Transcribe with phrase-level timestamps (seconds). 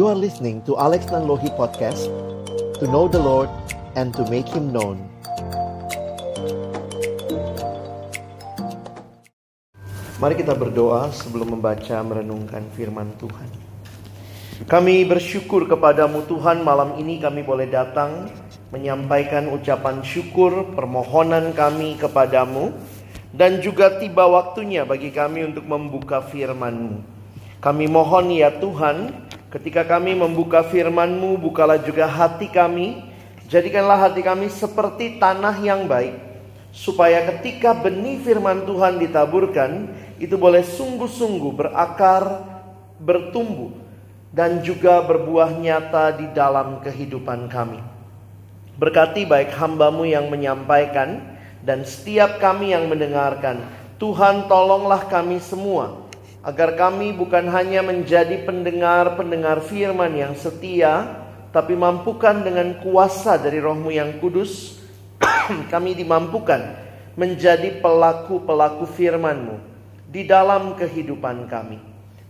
[0.00, 2.08] You are listening to Alex Nanlohi Podcast
[2.80, 3.52] To know the Lord
[4.00, 4.96] and to make Him known.
[10.16, 13.44] Mari kita berdoa sebelum membaca merenungkan firman Tuhan.
[14.64, 16.64] Kami bersyukur kepadamu Tuhan.
[16.64, 18.32] Malam ini kami boleh datang
[18.72, 22.72] Menyampaikan ucapan syukur permohonan kami kepadamu
[23.36, 27.20] Dan juga tiba waktunya bagi kami untuk membuka firman-Mu.
[27.60, 33.02] Kami mohon ya Tuhan, ketika kami membuka firman-Mu, bukalah juga hati kami.
[33.50, 36.14] Jadikanlah hati kami seperti tanah yang baik.
[36.70, 39.90] Supaya ketika benih firman Tuhan ditaburkan,
[40.22, 42.46] itu boleh sungguh-sungguh berakar,
[43.02, 43.74] bertumbuh,
[44.30, 47.82] dan juga berbuah nyata di dalam kehidupan kami.
[48.78, 51.18] Berkati baik hambamu yang menyampaikan,
[51.66, 53.66] dan setiap kami yang mendengarkan.
[53.98, 56.09] Tuhan tolonglah kami semua
[56.40, 61.20] agar kami bukan hanya menjadi pendengar-pendengar firman yang setia,
[61.52, 64.80] tapi mampukan dengan kuasa dari rohmu yang kudus,
[65.72, 66.80] kami dimampukan
[67.12, 69.60] menjadi pelaku-pelaku firmanmu
[70.08, 71.76] di dalam kehidupan kami.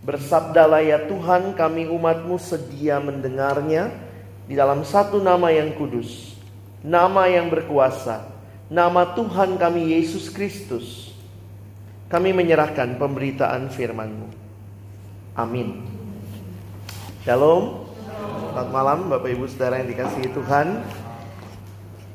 [0.01, 3.93] Bersabdalah ya Tuhan kami umatmu sedia mendengarnya
[4.49, 6.35] di dalam satu nama yang kudus,
[6.81, 8.27] nama yang berkuasa,
[8.67, 11.10] nama Tuhan kami Yesus Kristus
[12.11, 14.27] kami menyerahkan pemberitaan firman-Mu.
[15.39, 15.79] Amin.
[17.23, 17.87] Shalom.
[18.51, 20.83] Selamat malam Bapak Ibu Saudara yang dikasihi Tuhan.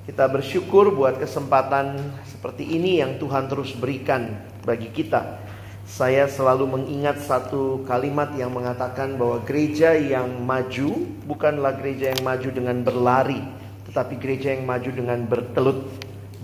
[0.04, 1.96] Kita bersyukur buat kesempatan
[2.28, 4.36] seperti ini yang Tuhan terus berikan
[4.68, 5.40] bagi kita.
[5.88, 12.48] Saya selalu mengingat satu kalimat yang mengatakan bahwa gereja yang maju bukanlah gereja yang maju
[12.52, 13.40] dengan berlari,
[13.88, 15.88] tetapi gereja yang maju dengan bertelut,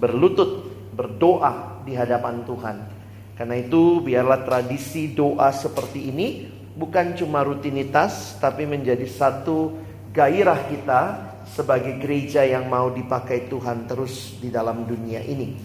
[0.00, 3.02] berlutut, berdoa di hadapan Tuhan.
[3.33, 6.27] Karena itu biarlah tradisi doa seperti ini
[6.72, 9.77] bukan cuma rutinitas tapi menjadi satu
[10.12, 11.00] gairah kita
[11.48, 15.56] sebagai gereja yang mau dipakai Tuhan terus di dalam dunia ini.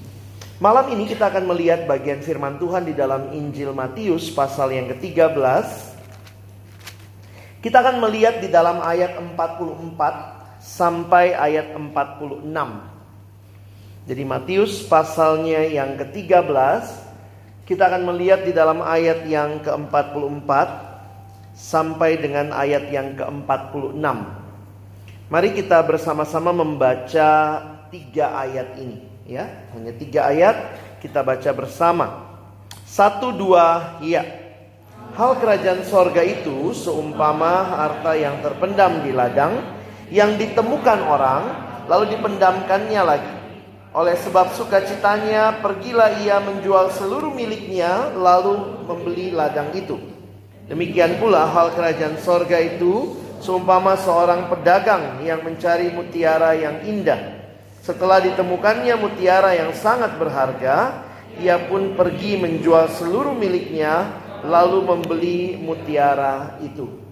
[0.58, 5.68] Malam ini kita akan melihat bagian firman Tuhan di dalam Injil Matius pasal yang ke-13.
[7.62, 12.42] Kita akan melihat di dalam ayat 44 sampai ayat 46.
[14.08, 17.07] Jadi Matius pasalnya yang ke-13
[17.68, 20.50] kita akan melihat di dalam ayat yang ke-44
[21.52, 24.00] sampai dengan ayat yang ke-46.
[25.28, 27.60] Mari kita bersama-sama membaca
[27.92, 29.68] tiga ayat ini, ya.
[29.76, 30.56] Hanya tiga ayat
[31.04, 32.08] kita baca bersama.
[32.88, 34.24] Satu dua, ya.
[35.20, 39.60] Hal kerajaan sorga itu seumpama harta yang terpendam di ladang
[40.08, 41.44] yang ditemukan orang
[41.92, 43.37] lalu dipendamkannya lagi.
[43.98, 49.98] Oleh sebab sukacitanya, pergilah ia menjual seluruh miliknya, lalu membeli ladang itu.
[50.70, 57.42] Demikian pula hal kerajaan sorga itu, seumpama seorang pedagang yang mencari mutiara yang indah.
[57.82, 61.02] Setelah ditemukannya mutiara yang sangat berharga,
[61.42, 64.14] ia pun pergi menjual seluruh miliknya,
[64.46, 67.07] lalu membeli mutiara itu.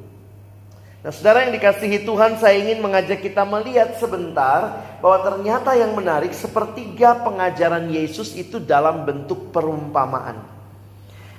[1.05, 6.33] Nah, saudara yang dikasihi Tuhan, saya ingin mengajak kita melihat sebentar bahwa ternyata yang menarik
[6.33, 10.41] sepertiga pengajaran Yesus itu dalam bentuk perumpamaan.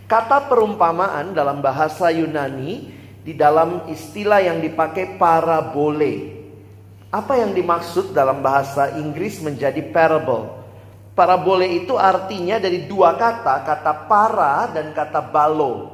[0.06, 2.94] Kata perumpamaan dalam bahasa Yunani
[3.26, 6.46] di dalam istilah yang dipakai parabole.
[7.10, 10.62] Apa yang dimaksud dalam bahasa Inggris menjadi parable?
[11.18, 15.90] Parabole itu artinya dari dua kata, kata para dan kata balo.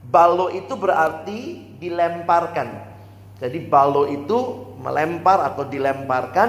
[0.00, 2.96] Balo itu berarti dilemparkan.
[3.36, 6.48] Jadi balo itu melempar atau dilemparkan,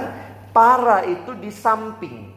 [0.55, 2.31] para itu di samping.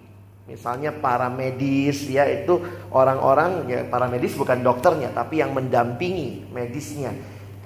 [0.50, 2.58] Misalnya para medis ya itu
[2.90, 7.14] orang-orang ya para medis bukan dokternya tapi yang mendampingi medisnya.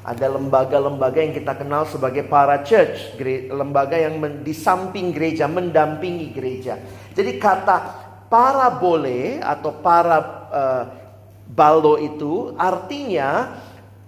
[0.04, 3.16] Ada lembaga-lembaga yang kita kenal sebagai para church,
[3.48, 6.76] lembaga yang di samping gereja, mendampingi gereja.
[7.16, 7.76] Jadi kata
[8.28, 10.18] para boleh atau para
[10.52, 10.84] uh,
[11.48, 13.56] balo itu artinya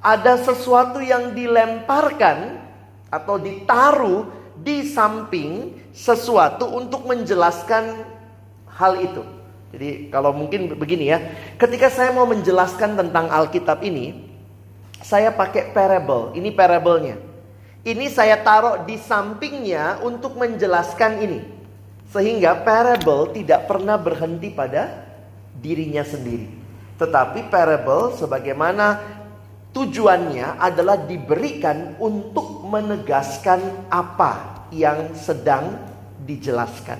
[0.07, 2.63] ada sesuatu yang dilemparkan
[3.11, 8.07] atau ditaruh di samping sesuatu untuk menjelaskan
[8.71, 9.27] hal itu.
[9.75, 11.19] Jadi kalau mungkin begini ya,
[11.59, 14.31] ketika saya mau menjelaskan tentang Alkitab ini,
[15.03, 16.31] saya pakai parable.
[16.39, 17.19] Ini parable-nya.
[17.83, 21.41] Ini saya taruh di sampingnya untuk menjelaskan ini.
[22.15, 25.03] Sehingga parable tidak pernah berhenti pada
[25.59, 26.47] dirinya sendiri.
[26.97, 29.17] Tetapi parable sebagaimana
[29.77, 33.61] Tujuannya adalah diberikan untuk menegaskan
[33.93, 35.77] apa yang sedang
[36.25, 36.97] dijelaskan.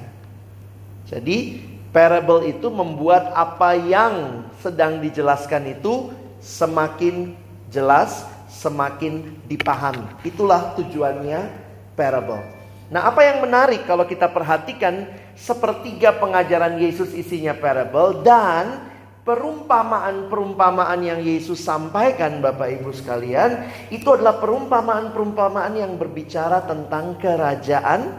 [1.09, 6.13] Jadi, parable itu membuat apa yang sedang dijelaskan itu
[6.45, 7.33] semakin
[7.73, 10.05] jelas semakin dipahami.
[10.21, 11.49] Itulah tujuannya
[11.97, 12.45] parable.
[12.87, 18.96] Nah, apa yang menarik kalau kita perhatikan sepertiga pengajaran Yesus isinya parable dan
[19.27, 28.15] perumpamaan-perumpamaan yang Yesus sampaikan Bapak Ibu sekalian itu adalah perumpamaan-perumpamaan yang berbicara tentang kerajaan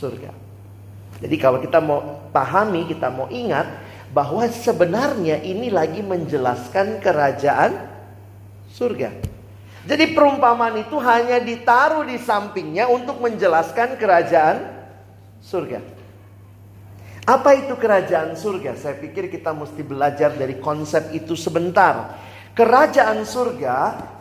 [0.00, 0.32] surga.
[1.20, 3.68] Jadi kalau kita mau pahami, kita mau ingat
[4.10, 7.86] bahwa sebenarnya ini lagi menjelaskan kerajaan
[8.72, 9.12] surga.
[9.86, 14.56] Jadi perumpamaan itu hanya ditaruh di sampingnya untuk menjelaskan kerajaan
[15.44, 16.01] surga.
[17.22, 18.74] Apa itu kerajaan surga?
[18.74, 22.18] Saya pikir kita mesti belajar dari konsep itu sebentar.
[22.52, 23.76] Kerajaan surga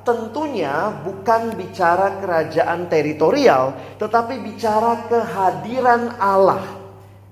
[0.06, 6.62] tentunya bukan bicara kerajaan teritorial, tetapi bicara kehadiran Allah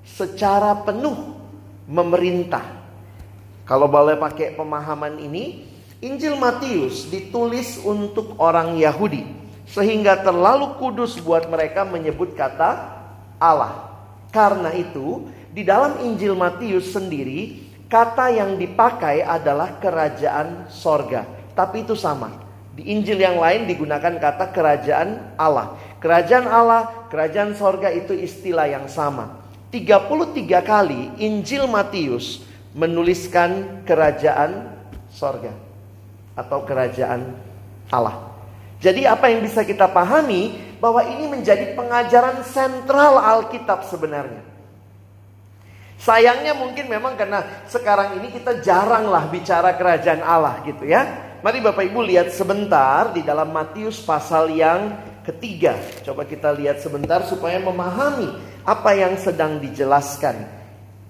[0.04, 1.38] secara penuh
[1.86, 2.66] memerintah.
[3.70, 5.70] Kalau boleh pakai pemahaman ini,
[6.02, 9.22] Injil Matius ditulis untuk orang Yahudi,
[9.70, 12.98] sehingga terlalu kudus buat mereka menyebut kata
[13.38, 13.86] Allah.
[14.34, 17.58] Karena itu, di dalam Injil Matius sendiri,
[17.90, 21.26] kata yang dipakai adalah kerajaan sorga.
[21.58, 22.30] Tapi itu sama.
[22.78, 25.74] Di Injil yang lain digunakan kata kerajaan Allah.
[25.98, 29.42] Kerajaan Allah, kerajaan sorga itu istilah yang sama.
[29.74, 32.46] 33 kali Injil Matius
[32.78, 34.70] menuliskan kerajaan
[35.10, 35.52] sorga.
[36.38, 37.36] Atau kerajaan
[37.90, 38.30] Allah.
[38.80, 44.49] Jadi apa yang bisa kita pahami bahwa ini menjadi pengajaran sentral Alkitab sebenarnya.
[46.00, 51.28] Sayangnya mungkin memang karena sekarang ini kita jaranglah bicara kerajaan Allah gitu ya.
[51.44, 54.96] Mari Bapak Ibu lihat sebentar di dalam Matius pasal yang
[55.28, 55.76] ketiga.
[56.08, 58.32] Coba kita lihat sebentar supaya memahami
[58.64, 60.48] apa yang sedang dijelaskan.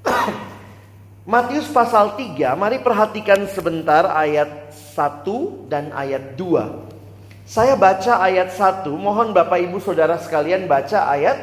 [1.29, 7.45] Matius pasal 3, mari perhatikan sebentar ayat 1 dan ayat 2.
[7.45, 11.37] Saya baca ayat 1, mohon Bapak Ibu Saudara sekalian baca ayat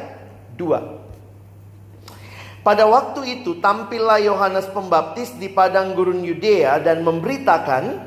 [0.59, 1.06] 2.
[2.67, 8.03] Pada waktu itu tampillah Yohanes Pembaptis di padang gurun Yudea dan memberitakan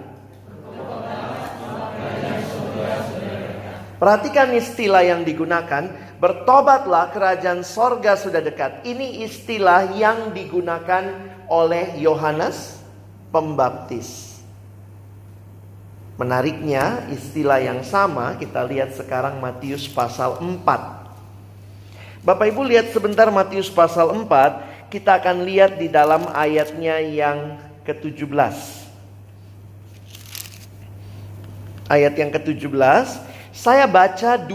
[3.96, 8.80] Perhatikan istilah yang digunakan, bertobatlah kerajaan sorga sudah dekat.
[8.88, 11.04] Ini istilah yang digunakan
[11.52, 12.80] oleh Yohanes
[13.28, 14.40] Pembaptis.
[16.16, 20.99] Menariknya istilah yang sama kita lihat sekarang Matius pasal 4.
[22.20, 27.56] Bapak Ibu lihat sebentar Matius pasal 4, kita akan lihat di dalam ayatnya yang
[27.88, 28.28] ke-17.
[31.88, 33.08] Ayat yang ke-17,
[33.56, 34.52] saya baca 12,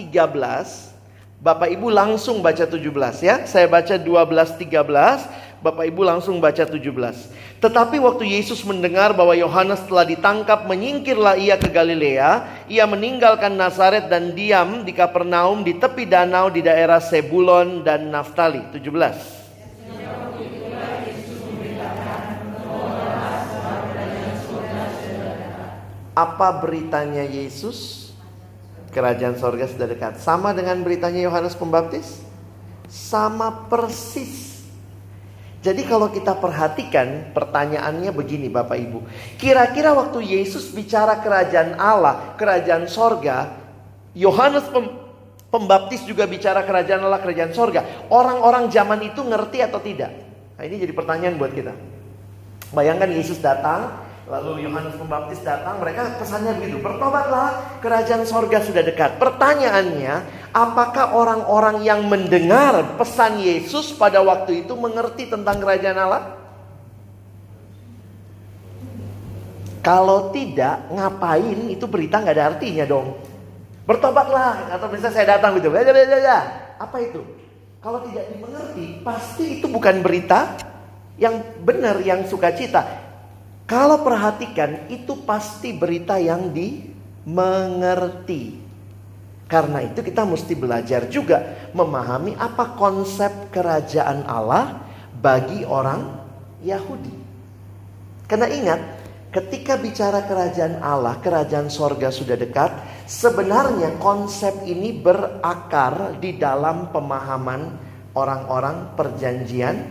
[0.00, 0.96] 13.
[1.44, 3.44] Bapak Ibu langsung baca 17 ya.
[3.44, 5.60] Saya baca 12, 13.
[5.60, 6.80] Bapak Ibu langsung baca 17.
[7.62, 12.42] Tetapi waktu Yesus mendengar bahwa Yohanes telah ditangkap, menyingkirlah ia ke Galilea.
[12.66, 18.66] Ia meninggalkan Nazaret dan diam di Kapernaum di tepi danau di daerah Sebulon dan Naftali.
[18.74, 18.82] 17.
[26.18, 28.10] Apa beritanya Yesus?
[28.90, 30.18] Kerajaan sorga sudah dekat.
[30.18, 32.26] Sama dengan beritanya Yohanes Pembaptis?
[32.90, 34.51] Sama persis
[35.62, 38.98] jadi kalau kita perhatikan pertanyaannya begini Bapak Ibu.
[39.38, 43.62] Kira-kira waktu Yesus bicara kerajaan Allah, kerajaan sorga.
[44.10, 44.66] Yohanes
[45.54, 48.10] pembaptis juga bicara kerajaan Allah, kerajaan sorga.
[48.10, 50.10] Orang-orang zaman itu ngerti atau tidak?
[50.58, 51.70] Nah ini jadi pertanyaan buat kita.
[52.74, 59.20] Bayangkan Yesus datang, Lalu Yohanes Pembaptis datang, mereka pesannya begitu, bertobatlah, kerajaan sorga sudah dekat.
[59.20, 60.24] Pertanyaannya,
[60.56, 66.24] apakah orang-orang yang mendengar pesan Yesus pada waktu itu mengerti tentang kerajaan Allah?
[69.84, 73.20] Kalau tidak, ngapain itu berita nggak ada artinya dong.
[73.84, 77.20] Bertobatlah, atau misalnya saya datang gitu, apa itu?
[77.84, 80.56] Kalau tidak dimengerti, pasti itu bukan berita
[81.20, 83.11] yang benar, yang sukacita.
[83.66, 88.60] Kalau perhatikan itu pasti berita yang dimengerti.
[89.46, 94.80] Karena itu kita mesti belajar juga memahami apa konsep kerajaan Allah
[95.12, 96.24] bagi orang
[96.64, 97.12] Yahudi.
[98.24, 98.80] Karena ingat,
[99.28, 102.72] ketika bicara kerajaan Allah, kerajaan sorga sudah dekat,
[103.04, 107.76] sebenarnya konsep ini berakar di dalam pemahaman
[108.16, 109.84] orang-orang perjanjian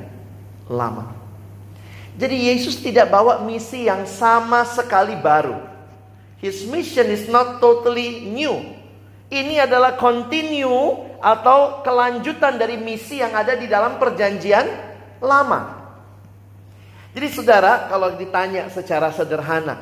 [0.73, 1.20] lama.
[2.21, 5.57] Jadi Yesus tidak bawa misi yang sama sekali baru.
[6.37, 8.61] His mission is not totally new.
[9.33, 14.69] Ini adalah continue atau kelanjutan dari misi yang ada di dalam perjanjian
[15.17, 15.81] lama.
[17.17, 19.81] Jadi saudara, kalau ditanya secara sederhana,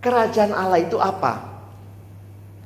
[0.00, 1.60] kerajaan Allah itu apa?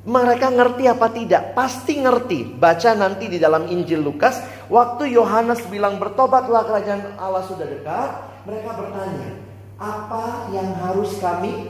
[0.07, 1.51] Mereka ngerti apa tidak?
[1.51, 2.47] Pasti ngerti.
[2.47, 4.39] Baca nanti di dalam Injil Lukas,
[4.71, 9.29] waktu Yohanes bilang bertobatlah kerajaan Allah sudah dekat, mereka bertanya,
[9.75, 11.67] apa yang harus kami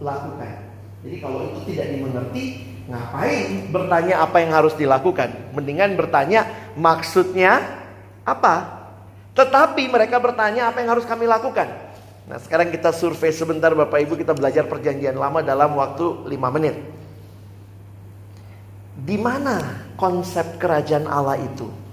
[0.00, 0.66] lakukan?
[1.04, 2.44] Jadi kalau itu tidak dimengerti,
[2.90, 5.30] ngapain bertanya apa yang harus dilakukan?
[5.54, 7.62] Mendingan bertanya maksudnya
[8.26, 8.88] apa?
[9.36, 11.68] Tetapi mereka bertanya apa yang harus kami lakukan.
[12.26, 16.74] Nah sekarang kita survei sebentar Bapak Ibu kita belajar perjanjian lama dalam waktu 5 menit.
[18.96, 21.85] Di mana konsep kerajaan Allah itu?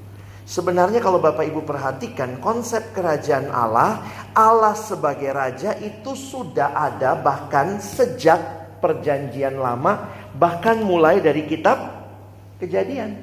[0.44, 4.04] Sebenarnya kalau Bapak Ibu perhatikan konsep kerajaan Allah,
[4.36, 8.40] Allah sebagai raja itu sudah ada bahkan sejak
[8.84, 12.04] perjanjian lama, bahkan mulai dari kitab
[12.60, 13.16] Kejadian.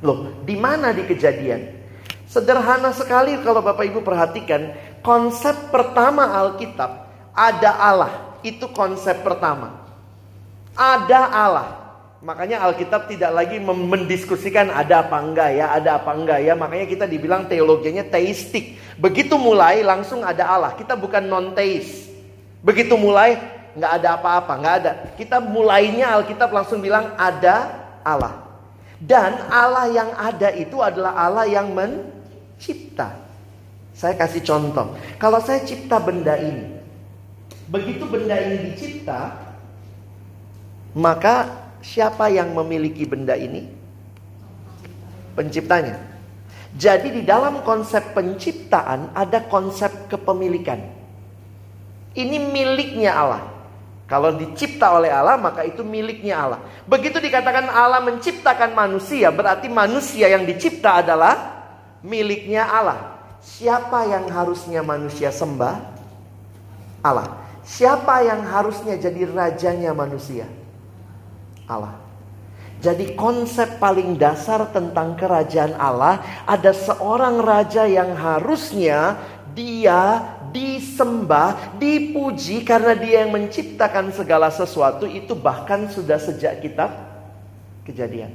[0.00, 1.80] Loh, di mana di Kejadian?
[2.28, 8.12] Sederhana sekali kalau Bapak Ibu perhatikan, konsep pertama Alkitab ada Allah,
[8.44, 9.80] itu konsep pertama.
[10.76, 11.79] Ada Allah.
[12.20, 16.52] Makanya Alkitab tidak lagi mendiskusikan ada apa enggak ya, ada apa enggak ya.
[16.52, 18.76] Makanya kita dibilang teologinya teistik.
[19.00, 20.76] Begitu mulai langsung ada Allah.
[20.76, 22.12] Kita bukan non teis.
[22.60, 23.40] Begitu mulai
[23.72, 24.92] nggak ada apa-apa, nggak ada.
[25.16, 27.72] Kita mulainya Alkitab langsung bilang ada
[28.04, 28.36] Allah.
[29.00, 33.16] Dan Allah yang ada itu adalah Allah yang mencipta.
[33.96, 34.92] Saya kasih contoh.
[35.16, 36.68] Kalau saya cipta benda ini.
[37.72, 39.30] Begitu benda ini dicipta,
[40.92, 43.66] maka siapa yang memiliki benda ini?
[45.34, 45.96] Penciptanya.
[46.70, 50.78] Jadi di dalam konsep penciptaan ada konsep kepemilikan.
[52.14, 53.42] Ini miliknya Allah.
[54.06, 56.60] Kalau dicipta oleh Allah maka itu miliknya Allah.
[56.86, 61.62] Begitu dikatakan Allah menciptakan manusia berarti manusia yang dicipta adalah
[62.02, 63.18] miliknya Allah.
[63.40, 65.74] Siapa yang harusnya manusia sembah?
[67.00, 67.38] Allah.
[67.62, 70.59] Siapa yang harusnya jadi rajanya manusia?
[71.70, 71.94] Allah.
[72.80, 79.20] Jadi konsep paling dasar tentang kerajaan Allah ada seorang raja yang harusnya
[79.52, 86.90] dia disembah, dipuji karena dia yang menciptakan segala sesuatu itu bahkan sudah sejak kitab
[87.86, 88.34] kejadian.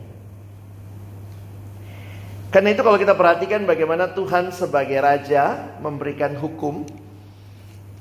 [2.54, 6.88] Karena itu kalau kita perhatikan bagaimana Tuhan sebagai raja memberikan hukum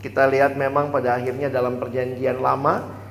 [0.05, 3.04] kita lihat memang pada akhirnya dalam perjanjian lama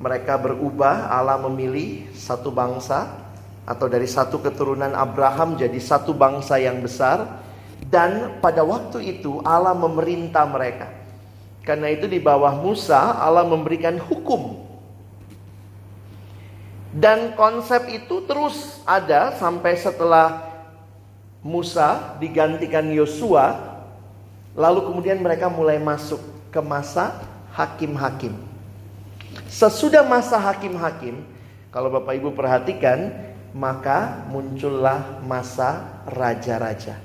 [0.00, 3.20] mereka berubah, Allah memilih satu bangsa
[3.68, 7.44] atau dari satu keturunan Abraham jadi satu bangsa yang besar
[7.84, 10.88] dan pada waktu itu Allah memerintah mereka.
[11.60, 14.64] Karena itu di bawah Musa Allah memberikan hukum.
[16.90, 20.48] Dan konsep itu terus ada sampai setelah
[21.44, 23.70] Musa digantikan Yosua
[24.56, 26.18] lalu kemudian mereka mulai masuk
[26.50, 27.20] ke masa
[27.54, 28.49] hakim-hakim.
[29.50, 31.22] Sesudah masa hakim-hakim,
[31.70, 33.14] kalau Bapak Ibu perhatikan,
[33.54, 36.98] maka muncullah masa raja-raja.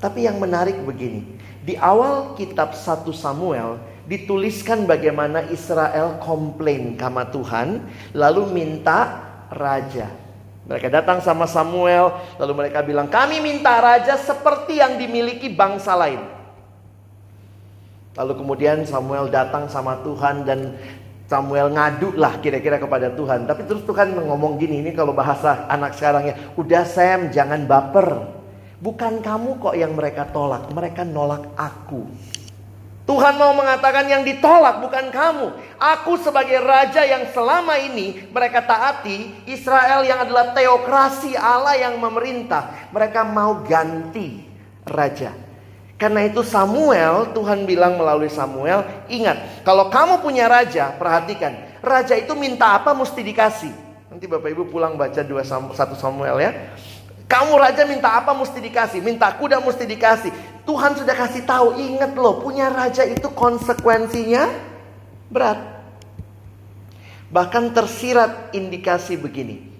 [0.00, 1.24] Tapi yang menarik begini,
[1.62, 3.78] di awal kitab 1 Samuel
[4.10, 10.10] dituliskan bagaimana Israel komplain sama Tuhan, lalu minta raja.
[10.66, 16.22] Mereka datang sama Samuel, lalu mereka bilang, "Kami minta raja seperti yang dimiliki bangsa lain."
[18.12, 20.76] Lalu kemudian Samuel datang sama Tuhan dan
[21.32, 23.48] Samuel ngadu lah kira-kira kepada Tuhan.
[23.48, 26.36] Tapi terus Tuhan ngomong gini, ini kalau bahasa anak sekarang ya.
[26.60, 28.28] Udah Sam, jangan baper.
[28.84, 32.04] Bukan kamu kok yang mereka tolak, mereka nolak aku.
[33.02, 35.46] Tuhan mau mengatakan yang ditolak bukan kamu.
[35.80, 39.48] Aku sebagai raja yang selama ini mereka taati.
[39.48, 42.92] Israel yang adalah teokrasi Allah yang memerintah.
[42.94, 44.46] Mereka mau ganti
[44.86, 45.51] raja.
[46.02, 52.34] Karena itu Samuel, Tuhan bilang melalui Samuel, ingat, kalau kamu punya raja, perhatikan, raja itu
[52.34, 53.70] minta apa mesti dikasih.
[54.10, 56.74] Nanti Bapak Ibu pulang baca dua satu Samuel ya.
[57.30, 60.34] Kamu raja minta apa mesti dikasih, minta kuda mesti dikasih.
[60.66, 64.50] Tuhan sudah kasih tahu, ingat loh, punya raja itu konsekuensinya
[65.30, 65.62] berat.
[67.30, 69.70] Bahkan tersirat indikasi begini.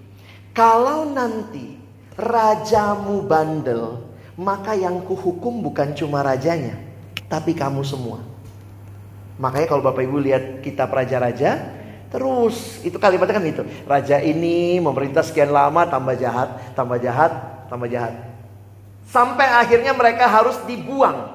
[0.55, 1.75] Kalau nanti
[2.15, 6.77] rajamu bandel, maka yang kuhukum bukan cuma rajanya,
[7.29, 8.21] tapi kamu semua.
[9.37, 11.73] Makanya kalau Bapak Ibu lihat kitab raja-raja,
[12.09, 13.63] terus itu kalimatnya kan itu.
[13.85, 17.31] Raja ini memerintah sekian lama tambah jahat, tambah jahat,
[17.69, 18.13] tambah jahat.
[19.09, 21.29] Sampai akhirnya mereka harus dibuang.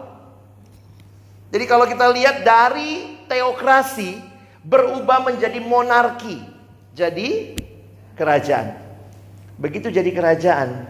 [1.49, 4.21] Jadi kalau kita lihat dari teokrasi
[4.67, 6.43] berubah menjadi monarki.
[6.93, 7.55] Jadi
[8.19, 8.75] kerajaan.
[9.59, 10.87] Begitu jadi kerajaan,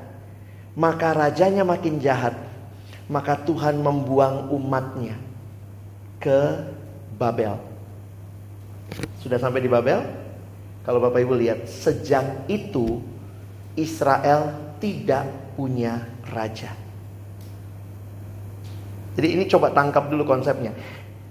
[0.79, 2.39] maka rajanya makin jahat.
[3.11, 5.19] Maka Tuhan membuang umatnya
[6.23, 6.63] ke
[7.19, 7.59] Babel.
[9.19, 10.05] Sudah sampai di Babel?
[10.87, 13.01] Kalau Bapak Ibu lihat, sejak itu
[13.75, 15.27] Israel tidak
[15.59, 16.71] punya raja.
[19.19, 20.77] Jadi ini coba tangkap dulu konsepnya.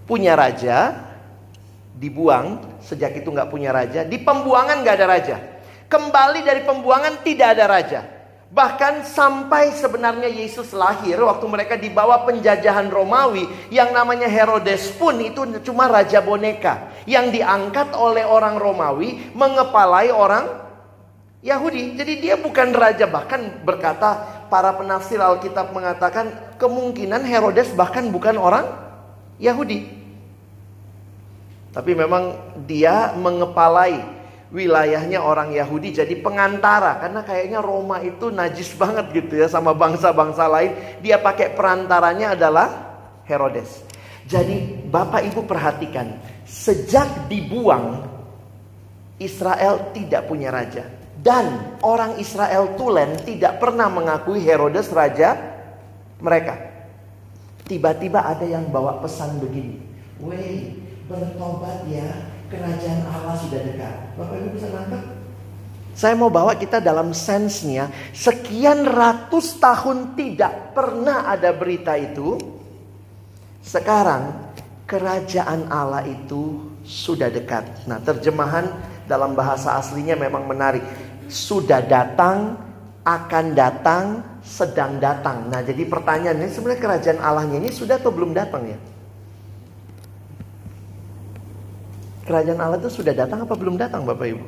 [0.10, 0.98] Punya raja,
[1.96, 4.02] dibuang, sejak itu nggak punya raja.
[4.02, 5.38] Di pembuangan nggak ada raja.
[5.88, 8.17] Kembali dari pembuangan tidak ada raja.
[8.48, 15.44] Bahkan sampai sebenarnya Yesus lahir waktu mereka dibawa penjajahan Romawi yang namanya Herodes pun itu
[15.68, 20.48] cuma raja boneka yang diangkat oleh orang Romawi mengepalai orang
[21.44, 22.00] Yahudi.
[22.00, 28.64] Jadi dia bukan raja bahkan berkata para penafsir Alkitab mengatakan kemungkinan Herodes bahkan bukan orang
[29.44, 29.92] Yahudi.
[31.76, 32.32] Tapi memang
[32.64, 34.02] dia mengepalai
[34.54, 37.02] wilayahnya orang Yahudi jadi pengantara.
[37.02, 40.72] Karena kayaknya Roma itu najis banget gitu ya sama bangsa-bangsa lain.
[41.04, 42.68] Dia pakai perantaranya adalah
[43.28, 43.84] Herodes.
[44.28, 48.04] Jadi Bapak Ibu perhatikan sejak dibuang
[49.18, 50.84] Israel tidak punya raja.
[51.18, 55.36] Dan orang Israel Tulen tidak pernah mengakui Herodes raja
[56.22, 56.56] mereka.
[57.68, 59.88] Tiba-tiba ada yang bawa pesan begini
[60.22, 60.74] weh
[61.06, 62.10] bertobat ya
[62.48, 63.96] kerajaan Allah sudah dekat.
[64.16, 65.04] Bapak Ibu bisa nangkep?
[65.98, 72.38] Saya mau bawa kita dalam sensnya, sekian ratus tahun tidak pernah ada berita itu.
[73.66, 74.54] Sekarang
[74.86, 77.66] kerajaan Allah itu sudah dekat.
[77.90, 78.70] Nah, terjemahan
[79.10, 80.86] dalam bahasa aslinya memang menarik.
[81.28, 82.62] Sudah datang,
[83.02, 85.50] akan datang, sedang datang.
[85.50, 88.78] Nah, jadi pertanyaannya sebenarnya kerajaan Allahnya ini sudah atau belum datang ya?
[92.28, 94.46] Kerajaan Allah itu sudah datang apa belum datang Bapak Ibu?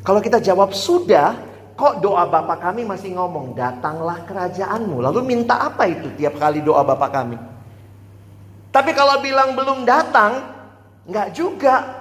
[0.00, 1.36] Kalau kita jawab sudah,
[1.76, 5.04] kok doa Bapak kami masih ngomong datanglah kerajaanmu.
[5.04, 7.36] Lalu minta apa itu tiap kali doa Bapak kami?
[8.72, 10.48] Tapi kalau bilang belum datang,
[11.04, 11.92] nggak juga.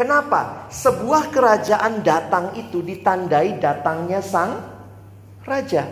[0.00, 0.64] Kenapa?
[0.72, 4.64] Sebuah kerajaan datang itu ditandai datangnya sang
[5.44, 5.84] raja.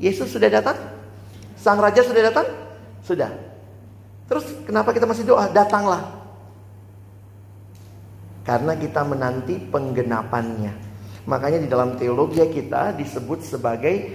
[0.00, 0.80] Yesus sudah datang?
[1.60, 2.48] Sang raja sudah datang?
[3.04, 3.28] Sudah.
[4.24, 5.52] Terus kenapa kita masih doa?
[5.52, 6.23] Datanglah
[8.44, 10.72] karena kita menanti penggenapannya.
[11.24, 14.12] Makanya di dalam teologi kita disebut sebagai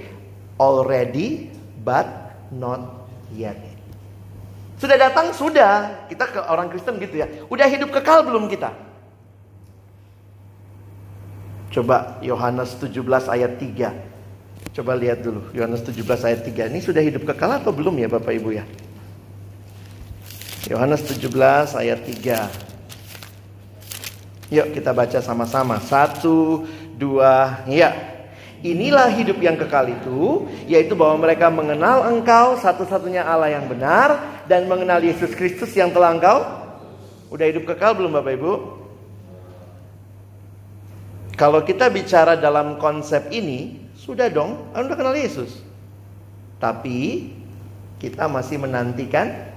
[0.62, 1.50] already
[1.82, 2.06] but
[2.54, 3.58] not yet.
[4.78, 6.06] Sudah datang sudah.
[6.08, 7.28] Kita ke orang Kristen gitu ya.
[7.50, 8.72] Udah hidup kekal belum kita?
[11.74, 12.96] Coba Yohanes 17
[13.28, 14.74] ayat 3.
[14.74, 16.72] Coba lihat dulu Yohanes 17 ayat 3.
[16.72, 18.64] Ini sudah hidup kekal atau belum ya Bapak Ibu ya?
[20.70, 21.26] Yohanes 17
[21.74, 22.69] ayat 3.
[24.50, 25.78] Yuk kita baca sama-sama.
[25.82, 26.66] Satu,
[26.98, 27.94] dua, ya.
[28.60, 34.68] Inilah hidup yang kekal itu, yaitu bahwa mereka mengenal engkau satu-satunya Allah yang benar dan
[34.68, 36.44] mengenal Yesus Kristus yang telah engkau.
[37.32, 38.54] Udah hidup kekal belum Bapak Ibu?
[41.40, 45.56] Kalau kita bicara dalam konsep ini, sudah dong, Anda kenal Yesus.
[46.60, 47.32] Tapi
[47.96, 49.48] kita masih menantikan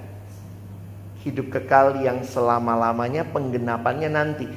[1.27, 4.47] hidup kekal yang selama-lamanya penggenapannya nanti.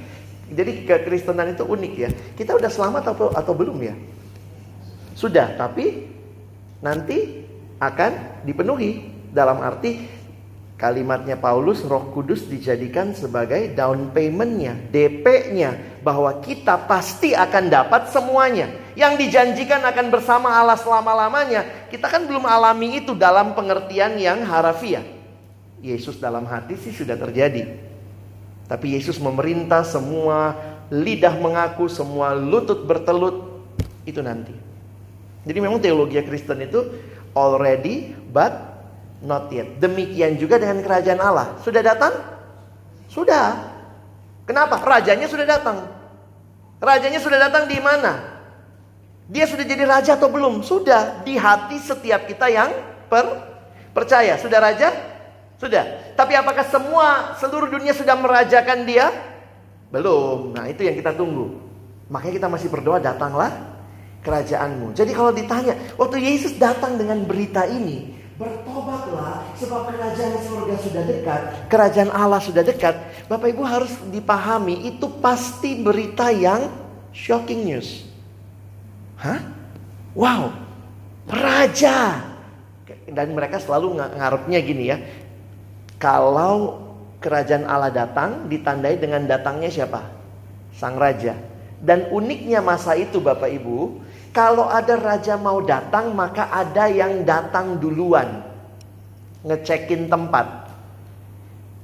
[0.47, 2.11] Jadi kekristenan itu unik ya.
[2.39, 3.95] Kita udah selamat atau atau belum ya?
[5.17, 6.07] Sudah, tapi
[6.85, 7.43] nanti
[7.81, 10.07] akan dipenuhi dalam arti
[10.77, 18.69] kalimatnya Paulus Roh Kudus dijadikan sebagai down paymentnya, DP-nya bahwa kita pasti akan dapat semuanya.
[18.97, 25.05] Yang dijanjikan akan bersama Allah selama-lamanya, kita kan belum alami itu dalam pengertian yang harafiah.
[25.81, 27.86] Yesus dalam hati sih sudah terjadi.
[28.67, 30.59] Tapi Yesus memerintah semua
[30.91, 33.63] lidah mengaku, semua lutut bertelut
[34.07, 34.55] itu nanti.
[35.47, 36.83] Jadi memang teologi Kristen itu
[37.35, 38.51] already but
[39.23, 39.79] not yet.
[39.79, 41.55] Demikian juga dengan kerajaan Allah.
[41.63, 42.15] Sudah datang?
[43.07, 43.75] Sudah.
[44.47, 44.83] Kenapa?
[44.83, 45.87] Rajanya sudah datang.
[46.83, 48.37] Rajanya sudah datang di mana?
[49.27, 50.63] Dia sudah jadi raja atau belum?
[50.63, 52.71] Sudah di hati setiap kita yang
[53.11, 53.27] per
[53.91, 54.39] percaya.
[54.39, 55.16] Sudah raja?
[55.57, 56.15] Sudah.
[56.17, 59.09] Tapi apakah semua seluruh dunia sudah merajakan dia?
[59.89, 60.53] Belum.
[60.53, 61.57] Nah, itu yang kita tunggu.
[62.13, 63.51] Makanya kita masih berdoa datanglah
[64.21, 64.93] kerajaanmu.
[64.93, 71.41] Jadi kalau ditanya, waktu Yesus datang dengan berita ini, bertobatlah sebab kerajaan surga sudah dekat,
[71.73, 72.95] kerajaan Allah sudah dekat.
[73.31, 76.69] Bapak Ibu harus dipahami itu pasti berita yang
[77.17, 78.05] shocking news.
[79.17, 79.41] Hah?
[80.13, 80.53] Wow.
[81.27, 82.23] Raja.
[83.07, 84.99] Dan mereka selalu ngarepnya gini ya.
[85.97, 86.85] Kalau
[87.25, 90.05] kerajaan Allah datang ditandai dengan datangnya siapa?
[90.77, 91.37] Sang raja.
[91.81, 94.01] Dan uniknya masa itu Bapak Ibu,
[94.37, 98.45] kalau ada raja mau datang maka ada yang datang duluan.
[99.45, 100.69] Ngecekin tempat.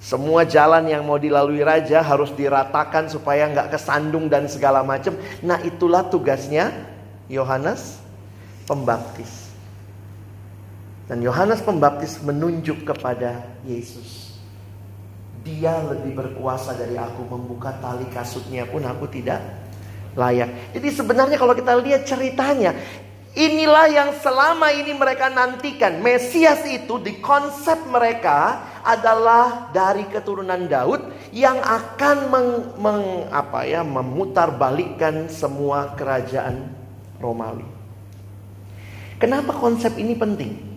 [0.02, 5.14] Semua jalan yang mau dilalui raja harus diratakan supaya nggak kesandung dan segala macam.
[5.40, 6.74] Nah itulah tugasnya
[7.30, 8.02] Yohanes
[8.66, 9.51] Pembaptis.
[11.12, 14.32] Dan Yohanes Pembaptis menunjuk kepada Yesus.
[15.44, 19.44] Dia lebih berkuasa dari aku membuka tali kasutnya pun aku tidak
[20.16, 20.72] layak.
[20.72, 22.72] Jadi sebenarnya kalau kita lihat ceritanya,
[23.36, 26.00] inilah yang selama ini mereka nantikan.
[26.00, 33.84] Mesias itu di konsep mereka adalah dari keturunan Daud yang akan meng, meng, apa ya,
[33.84, 36.72] memutarbalikkan semua kerajaan
[37.20, 37.68] Romawi.
[39.20, 40.71] Kenapa konsep ini penting?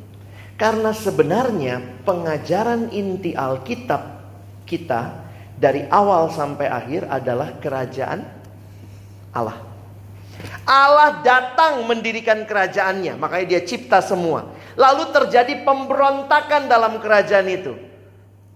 [0.55, 4.23] Karena sebenarnya pengajaran inti Alkitab
[4.63, 5.27] kita
[5.59, 8.23] dari awal sampai akhir adalah kerajaan
[9.35, 9.59] Allah.
[10.63, 14.51] Allah datang mendirikan kerajaannya, makanya dia cipta semua.
[14.79, 17.75] Lalu terjadi pemberontakan dalam kerajaan itu.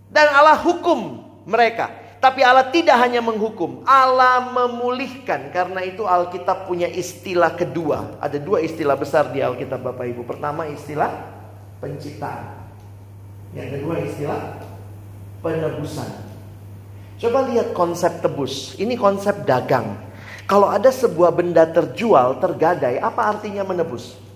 [0.07, 1.91] Dan Allah hukum mereka.
[2.19, 5.55] Tapi Allah tidak hanya menghukum, Allah memulihkan.
[5.55, 8.19] Karena itu Alkitab punya istilah kedua.
[8.19, 10.27] Ada dua istilah besar di Alkitab Bapak Ibu.
[10.27, 11.38] Pertama istilah
[11.79, 12.59] penciptaan.
[13.55, 14.41] Yang kedua istilah
[15.41, 16.09] penebusan.
[17.19, 18.77] Coba lihat konsep tebus.
[18.79, 19.97] Ini konsep dagang.
[20.47, 24.29] Kalau ada sebuah benda terjual, tergadai, apa artinya menebus?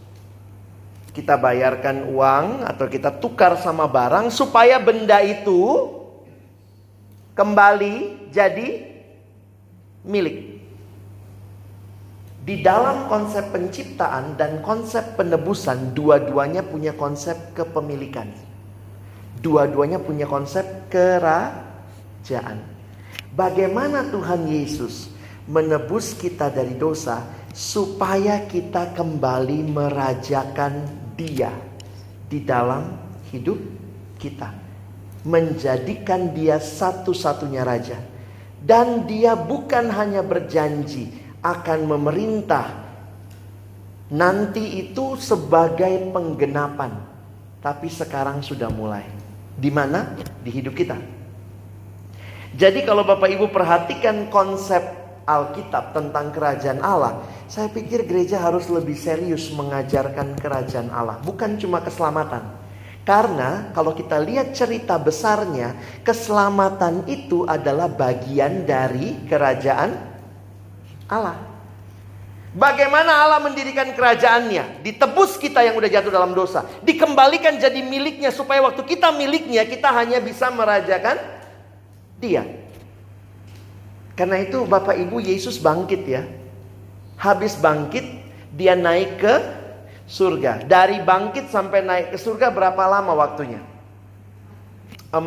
[1.14, 5.94] kita bayarkan uang atau kita tukar sama barang supaya benda itu
[7.38, 8.98] kembali jadi
[10.02, 10.53] milik.
[12.44, 18.28] Di dalam konsep penciptaan dan konsep penebusan, dua-duanya punya konsep kepemilikan.
[19.40, 22.60] Dua-duanya punya konsep kerajaan.
[23.32, 25.08] Bagaimana Tuhan Yesus
[25.48, 27.24] menebus kita dari dosa
[27.56, 30.84] supaya kita kembali merajakan
[31.16, 31.56] dia
[32.28, 32.92] di dalam
[33.32, 33.56] hidup
[34.20, 34.52] kita.
[35.24, 37.96] Menjadikan dia satu-satunya raja.
[38.60, 42.66] Dan dia bukan hanya berjanji akan memerintah
[44.10, 47.12] nanti itu sebagai penggenapan.
[47.60, 49.08] Tapi sekarang sudah mulai.
[49.56, 50.16] Di mana?
[50.44, 50.96] Di hidup kita.
[52.54, 54.84] Jadi kalau Bapak Ibu perhatikan konsep
[55.24, 61.80] Alkitab tentang kerajaan Allah, saya pikir gereja harus lebih serius mengajarkan kerajaan Allah, bukan cuma
[61.80, 62.44] keselamatan.
[63.04, 70.13] Karena kalau kita lihat cerita besarnya, keselamatan itu adalah bagian dari kerajaan
[71.08, 71.54] Allah.
[72.54, 74.86] Bagaimana Allah mendirikan kerajaannya?
[74.86, 76.70] Ditebus kita yang udah jatuh dalam dosa.
[76.86, 81.18] Dikembalikan jadi miliknya supaya waktu kita miliknya kita hanya bisa merajakan
[82.22, 82.46] dia.
[84.14, 86.30] Karena itu Bapak Ibu Yesus bangkit ya.
[87.18, 88.06] Habis bangkit
[88.54, 89.34] dia naik ke
[90.06, 90.70] surga.
[90.70, 93.66] Dari bangkit sampai naik ke surga berapa lama waktunya?
[95.10, 95.26] 40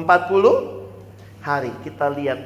[1.43, 1.75] hari.
[1.83, 2.39] Kita lihat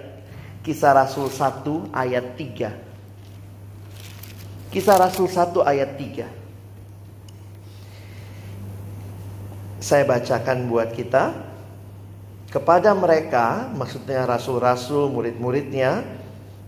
[0.64, 2.89] Kisah Rasul 1 ayat 3.
[4.70, 6.30] Kisah Rasul 1 ayat 3.
[9.82, 11.34] Saya bacakan buat kita
[12.54, 16.06] kepada mereka, maksudnya rasul-rasul, murid-muridnya,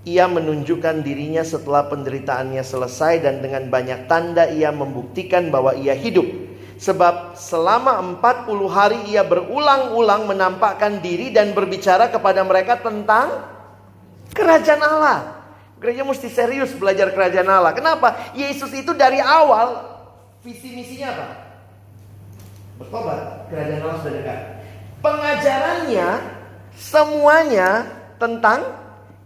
[0.03, 6.27] ia menunjukkan dirinya setelah penderitaannya selesai dan dengan banyak tanda ia membuktikan bahwa ia hidup.
[6.83, 13.47] Sebab selama 40 hari ia berulang-ulang menampakkan diri dan berbicara kepada mereka tentang
[14.35, 15.41] kerajaan Allah.
[15.83, 17.75] Gereja mesti serius belajar kerajaan Allah.
[17.75, 18.31] Kenapa?
[18.38, 19.83] Yesus itu dari awal
[20.47, 21.27] visi misinya apa?
[22.79, 23.51] Bertobat.
[23.51, 24.40] Kerajaan Allah sudah dekat.
[25.03, 26.09] Pengajarannya
[26.79, 27.68] semuanya
[28.23, 28.62] tentang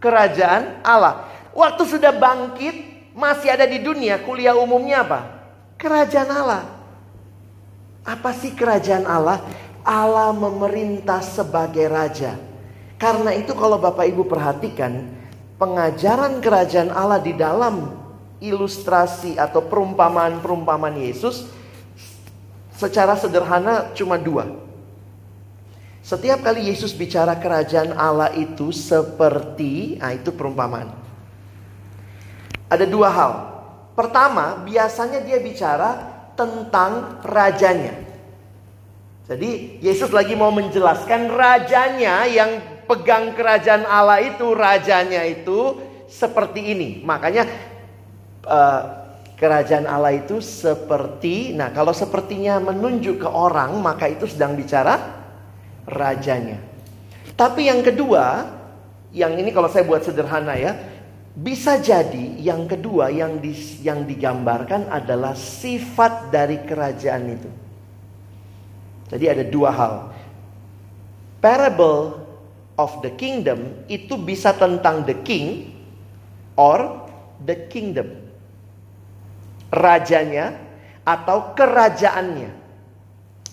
[0.01, 1.29] kerajaan Allah.
[1.53, 2.75] Waktu sudah bangkit,
[3.13, 5.21] masih ada di dunia, kuliah umumnya apa?
[5.77, 6.63] Kerajaan Allah.
[8.01, 9.45] Apa sih kerajaan Allah?
[9.85, 12.33] Allah memerintah sebagai raja.
[12.97, 15.05] Karena itu kalau Bapak Ibu perhatikan,
[15.57, 17.93] pengajaran kerajaan Allah di dalam
[18.41, 21.49] ilustrasi atau perumpamaan-perumpamaan Yesus
[22.77, 24.53] secara sederhana cuma dua.
[26.07, 30.95] Setiap kali Yesus bicara kerajaan Allah itu seperti, nah itu perumpamaan.
[32.71, 33.33] Ada dua hal.
[33.99, 35.99] Pertama, biasanya dia bicara
[36.39, 38.07] tentang rajanya.
[39.27, 46.89] Jadi Yesus lagi mau menjelaskan rajanya yang pegang kerajaan Allah itu, rajanya itu seperti ini.
[47.03, 47.45] Makanya
[48.47, 48.83] uh,
[49.37, 54.97] kerajaan Allah itu seperti, nah kalau sepertinya menunjuk ke orang, maka itu sedang bicara
[55.85, 56.59] rajanya.
[57.37, 58.49] Tapi yang kedua,
[59.13, 60.73] yang ini kalau saya buat sederhana ya,
[61.37, 63.53] bisa jadi yang kedua yang di,
[63.85, 67.51] yang digambarkan adalah sifat dari kerajaan itu.
[69.13, 69.95] Jadi ada dua hal.
[71.45, 72.26] Parable
[72.77, 75.73] of the kingdom itu bisa tentang the king
[76.57, 77.09] or
[77.43, 78.13] the kingdom.
[79.73, 80.57] Rajanya
[81.03, 82.53] atau kerajaannya.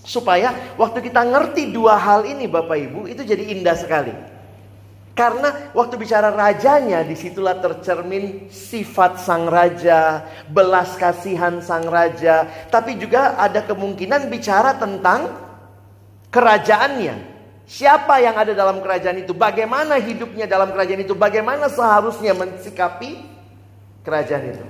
[0.04, 4.12] Supaya waktu kita ngerti dua hal ini Bapak Ibu itu jadi indah sekali.
[5.14, 12.50] Karena waktu bicara rajanya di situlah tercermin sifat sang raja, belas kasihan sang raja.
[12.74, 15.30] Tapi juga ada kemungkinan bicara tentang
[16.34, 17.33] kerajaannya.
[17.64, 19.32] Siapa yang ada dalam kerajaan itu?
[19.32, 21.16] Bagaimana hidupnya dalam kerajaan itu?
[21.16, 23.24] Bagaimana seharusnya mensikapi
[24.04, 24.66] kerajaan itu?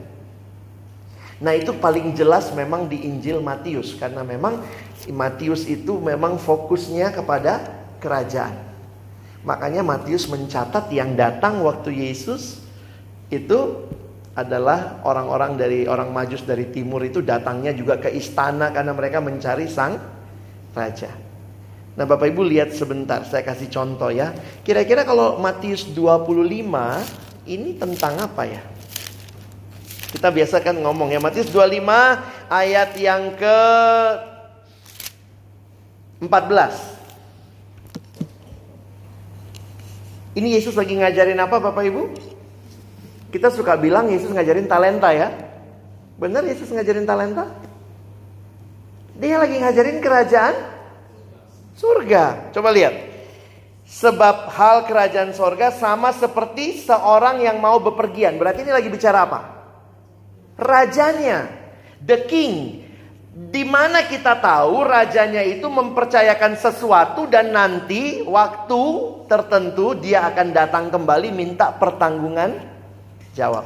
[1.41, 3.97] Nah itu paling jelas memang di Injil Matius.
[3.97, 4.61] Karena memang
[5.09, 7.65] Matius itu memang fokusnya kepada
[7.97, 8.55] kerajaan.
[9.43, 12.63] Makanya Matius mencatat yang datang waktu Yesus
[13.27, 13.89] itu
[14.33, 19.67] adalah orang-orang dari orang Majus dari timur itu datangnya juga ke istana karena mereka mencari
[19.69, 19.99] sang
[20.73, 21.32] raja.
[21.93, 24.33] Nah, Bapak Ibu lihat sebentar, saya kasih contoh ya.
[24.65, 26.65] Kira-kira kalau Matius 25
[27.45, 28.65] ini tentang apa ya?
[30.09, 31.85] Kita biasa kan ngomong ya Matius 25
[32.49, 33.57] ayat yang ke
[36.21, 36.33] 14.
[40.33, 42.09] Ini Yesus lagi ngajarin apa Bapak Ibu?
[43.29, 45.29] Kita suka bilang Yesus ngajarin talenta ya.
[46.17, 47.53] Benar Yesus ngajarin talenta?
[49.13, 50.72] Dia lagi ngajarin kerajaan
[51.83, 52.55] surga.
[52.55, 53.11] Coba lihat.
[53.83, 58.39] Sebab hal kerajaan surga sama seperti seorang yang mau bepergian.
[58.39, 59.39] Berarti ini lagi bicara apa?
[60.55, 61.51] Rajanya.
[61.99, 62.79] The king.
[63.33, 68.81] Di mana kita tahu rajanya itu mempercayakan sesuatu dan nanti waktu
[69.25, 72.61] tertentu dia akan datang kembali minta pertanggungan
[73.33, 73.65] jawab.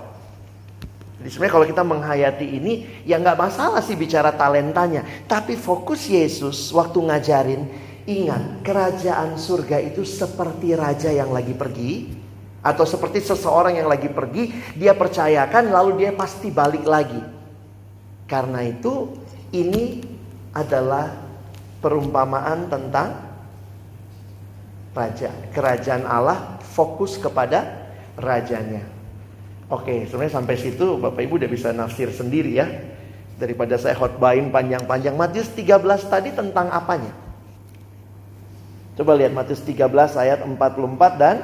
[1.20, 6.72] Jadi sebenarnya kalau kita menghayati ini ya nggak masalah sih bicara talentanya, tapi fokus Yesus
[6.72, 7.68] waktu ngajarin
[8.08, 12.16] ingat kerajaan surga itu seperti raja yang lagi pergi
[12.64, 17.20] atau seperti seseorang yang lagi pergi dia percayakan lalu dia pasti balik lagi.
[18.28, 19.12] Karena itu
[19.52, 20.04] ini
[20.56, 21.12] adalah
[21.84, 23.10] perumpamaan tentang
[24.96, 25.32] raja.
[25.52, 28.88] Kerajaan Allah fokus kepada rajanya.
[29.68, 32.68] Oke, sebenarnya sampai situ Bapak Ibu udah bisa nafsir sendiri ya.
[33.36, 35.14] Daripada saya khotbahin panjang-panjang.
[35.14, 37.27] Matius 13 tadi tentang apanya?
[38.98, 39.86] Coba lihat Matius 13
[40.18, 41.38] ayat 44 dan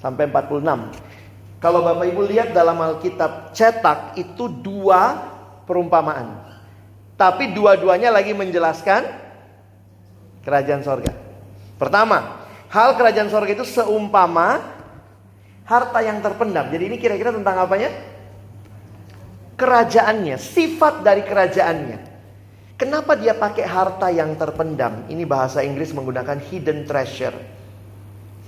[0.00, 0.64] sampai 46.
[1.60, 5.20] Kalau Bapak Ibu lihat dalam Alkitab cetak itu dua
[5.68, 6.40] perumpamaan.
[7.20, 9.04] Tapi dua-duanya lagi menjelaskan
[10.40, 11.12] kerajaan sorga.
[11.76, 14.64] Pertama, hal kerajaan sorga itu seumpama
[15.68, 16.72] harta yang terpendam.
[16.72, 17.92] Jadi ini kira-kira tentang apanya?
[19.60, 22.09] Kerajaannya, sifat dari kerajaannya.
[22.80, 25.04] Kenapa dia pakai harta yang terpendam?
[25.04, 27.36] Ini bahasa Inggris menggunakan hidden treasure.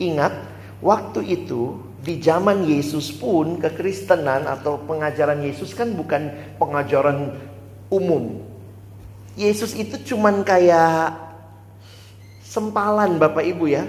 [0.00, 0.32] Ingat,
[0.80, 7.36] waktu itu di zaman Yesus pun kekristenan atau pengajaran Yesus kan bukan pengajaran
[7.92, 8.40] umum.
[9.36, 11.12] Yesus itu cuman kayak
[12.40, 13.84] sempalan Bapak Ibu ya.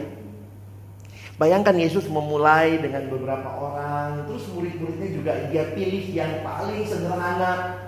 [1.39, 7.79] Bayangkan Yesus memulai dengan beberapa orang, terus murid-muridnya juga dia pilih yang paling sederhana.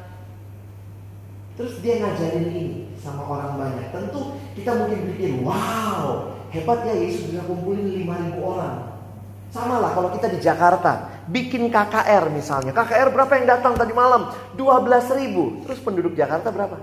[1.56, 2.64] Terus dia ngajarin ini
[3.00, 3.88] sama orang banyak.
[3.96, 8.76] Tentu kita mungkin pikir, wow, hebat ya Yesus bisa kumpulin 5000 orang.
[9.56, 12.76] Sama lah kalau kita di Jakarta, bikin KKR misalnya.
[12.76, 14.36] KKR berapa yang datang tadi malam?
[14.60, 15.64] 12 ribu.
[15.64, 16.76] Terus penduduk Jakarta berapa?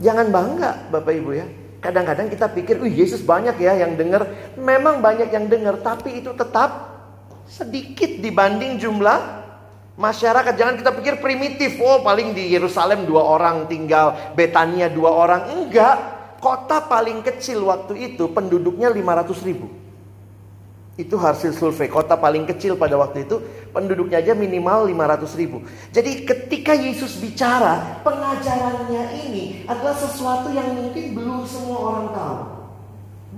[0.00, 1.44] Jangan bangga Bapak Ibu ya.
[1.84, 4.24] Kadang-kadang kita pikir, wih Yesus banyak ya yang dengar.
[4.56, 6.88] Memang banyak yang dengar, tapi itu tetap
[7.44, 9.41] sedikit dibanding jumlah
[10.02, 10.58] masyarakat.
[10.58, 11.78] Jangan kita pikir primitif.
[11.78, 15.40] Oh paling di Yerusalem dua orang tinggal, Betania dua orang.
[15.54, 16.18] Enggak.
[16.42, 19.70] Kota paling kecil waktu itu penduduknya 500 ribu.
[20.98, 23.38] Itu hasil survei kota paling kecil pada waktu itu
[23.70, 25.62] penduduknya aja minimal 500 ribu.
[25.94, 32.38] Jadi ketika Yesus bicara pengajarannya ini adalah sesuatu yang mungkin belum semua orang tahu.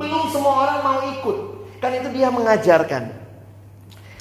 [0.01, 1.39] Belum semua orang mau ikut.
[1.85, 3.24] Kan itu dia mengajarkan.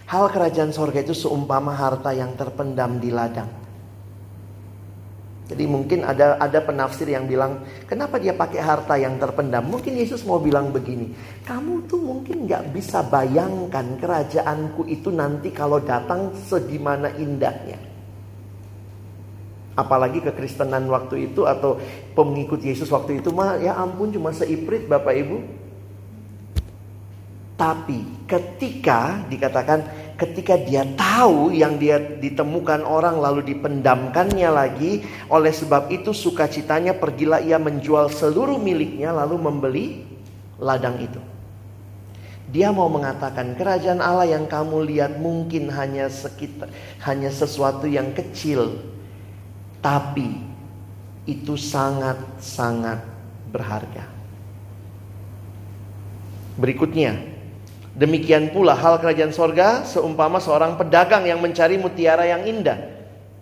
[0.08, 3.63] Hal kerajaan sorga itu seumpama harta yang terpendam di ladang.
[5.44, 9.68] Jadi mungkin ada ada penafsir yang bilang, kenapa dia pakai harta yang terpendam?
[9.68, 11.12] Mungkin Yesus mau bilang begini,
[11.44, 17.76] kamu tuh mungkin nggak bisa bayangkan kerajaanku itu nanti kalau datang segimana indahnya.
[19.74, 21.82] Apalagi kekristenan waktu itu atau
[22.18, 25.38] pengikut Yesus waktu itu mah ya ampun cuma seiprit Bapak Ibu.
[27.63, 29.88] Tapi ketika dikatakan
[30.19, 34.99] ketika dia tahu yang dia ditemukan orang lalu dipendamkannya lagi
[35.32, 39.86] oleh sebab itu sukacitanya pergilah ia menjual seluruh miliknya lalu membeli
[40.60, 41.23] ladang itu.
[42.52, 46.67] Dia mau mengatakan kerajaan Allah yang kamu lihat mungkin hanya sekitar
[47.08, 48.76] hanya sesuatu yang kecil
[49.80, 50.36] tapi
[51.23, 52.99] itu sangat-sangat
[53.56, 54.04] berharga.
[56.60, 57.33] Berikutnya,
[57.94, 62.78] demikian pula hal kerajaan sorga seumpama seorang pedagang yang mencari mutiara yang indah.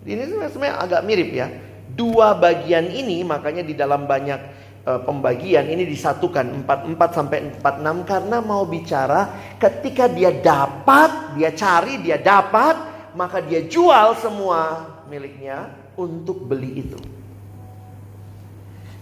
[0.02, 1.48] Ini sebenarnya agak mirip ya.
[1.92, 8.42] Dua bagian ini makanya di dalam banyak Eh, pembagian ini disatukan 44 sampai 46 karena
[8.42, 12.74] mau bicara ketika dia dapat, dia cari, dia dapat,
[13.14, 16.98] maka dia jual semua miliknya untuk beli itu.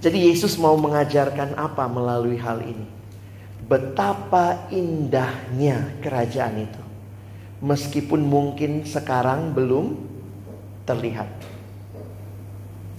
[0.04, 2.99] Jadi Yesus mau mengajarkan apa melalui hal ini?
[3.70, 6.82] Betapa indahnya kerajaan itu.
[7.62, 9.94] Meskipun mungkin sekarang belum
[10.82, 11.30] terlihat.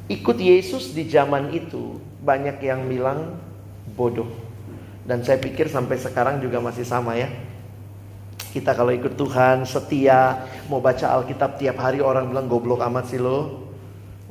[0.07, 3.35] Ikut Yesus di zaman itu banyak yang bilang
[3.99, 4.31] bodoh.
[5.03, 7.27] Dan saya pikir sampai sekarang juga masih sama ya.
[8.55, 13.19] Kita kalau ikut Tuhan setia, mau baca Alkitab tiap hari orang bilang goblok amat sih
[13.19, 13.67] lo.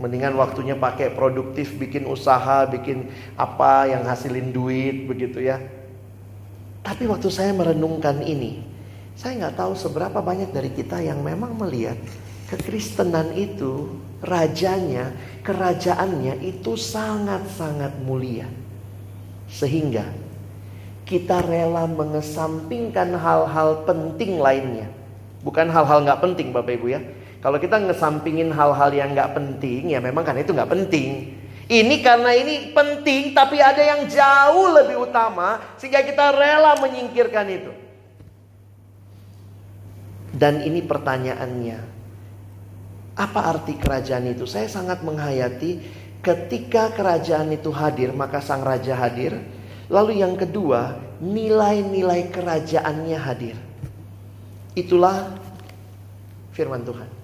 [0.00, 5.79] Mendingan waktunya pakai produktif, bikin usaha, bikin apa yang hasilin duit begitu ya.
[6.80, 8.64] Tapi waktu saya merenungkan ini,
[9.12, 12.00] saya nggak tahu seberapa banyak dari kita yang memang melihat
[12.48, 15.12] kekristenan itu rajanya,
[15.44, 18.48] kerajaannya itu sangat-sangat mulia.
[19.50, 20.08] Sehingga
[21.04, 24.88] kita rela mengesampingkan hal-hal penting lainnya.
[25.42, 27.00] Bukan hal-hal nggak penting Bapak Ibu ya.
[27.40, 31.39] Kalau kita ngesampingin hal-hal yang nggak penting, ya memang karena itu nggak penting.
[31.70, 37.70] Ini karena ini penting, tapi ada yang jauh lebih utama, sehingga kita rela menyingkirkan itu.
[40.34, 41.78] Dan ini pertanyaannya,
[43.14, 44.50] apa arti kerajaan itu?
[44.50, 45.78] Saya sangat menghayati
[46.26, 49.38] ketika kerajaan itu hadir, maka sang raja hadir.
[49.86, 53.54] Lalu yang kedua, nilai-nilai kerajaannya hadir.
[54.74, 55.38] Itulah
[56.50, 57.19] firman Tuhan.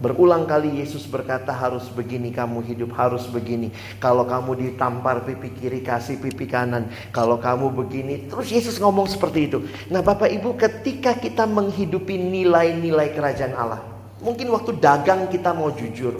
[0.00, 3.68] Berulang kali Yesus berkata harus begini kamu hidup harus begini.
[4.00, 6.88] Kalau kamu ditampar pipi kiri kasih pipi kanan.
[7.12, 9.60] Kalau kamu begini terus Yesus ngomong seperti itu.
[9.92, 13.84] Nah Bapak Ibu ketika kita menghidupi nilai-nilai kerajaan Allah.
[14.24, 16.16] Mungkin waktu dagang kita mau jujur.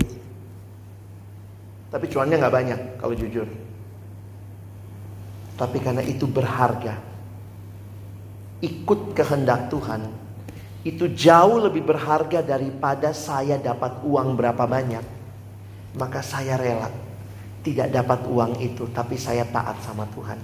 [1.88, 3.48] Tapi cuannya nggak banyak kalau jujur.
[5.56, 7.00] Tapi karena itu berharga.
[8.60, 10.04] Ikut kehendak Tuhan.
[10.80, 15.04] Itu jauh lebih berharga daripada saya dapat uang berapa banyak.
[16.00, 16.88] Maka saya rela
[17.60, 18.88] tidak dapat uang itu.
[18.88, 20.40] Tapi saya taat sama Tuhan.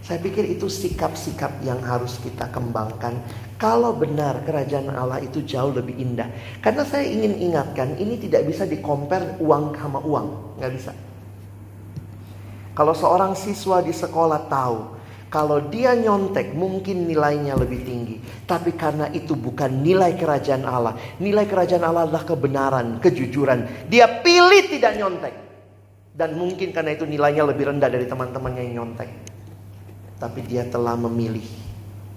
[0.00, 3.18] Saya pikir itu sikap-sikap yang harus kita kembangkan.
[3.58, 6.30] Kalau benar kerajaan Allah itu jauh lebih indah.
[6.62, 10.26] Karena saya ingin ingatkan, ini tidak bisa dikompar uang sama uang.
[10.62, 10.92] Nggak bisa.
[12.76, 14.95] Kalau seorang siswa di sekolah tahu,
[15.28, 18.16] kalau dia nyontek mungkin nilainya lebih tinggi.
[18.46, 20.94] Tapi karena itu bukan nilai kerajaan Allah.
[21.18, 23.90] Nilai kerajaan Allah adalah kebenaran, kejujuran.
[23.90, 25.34] Dia pilih tidak nyontek.
[26.16, 29.36] Dan mungkin karena itu nilainya lebih rendah dari teman-temannya yang nyontek
[30.16, 31.44] tapi dia telah memilih.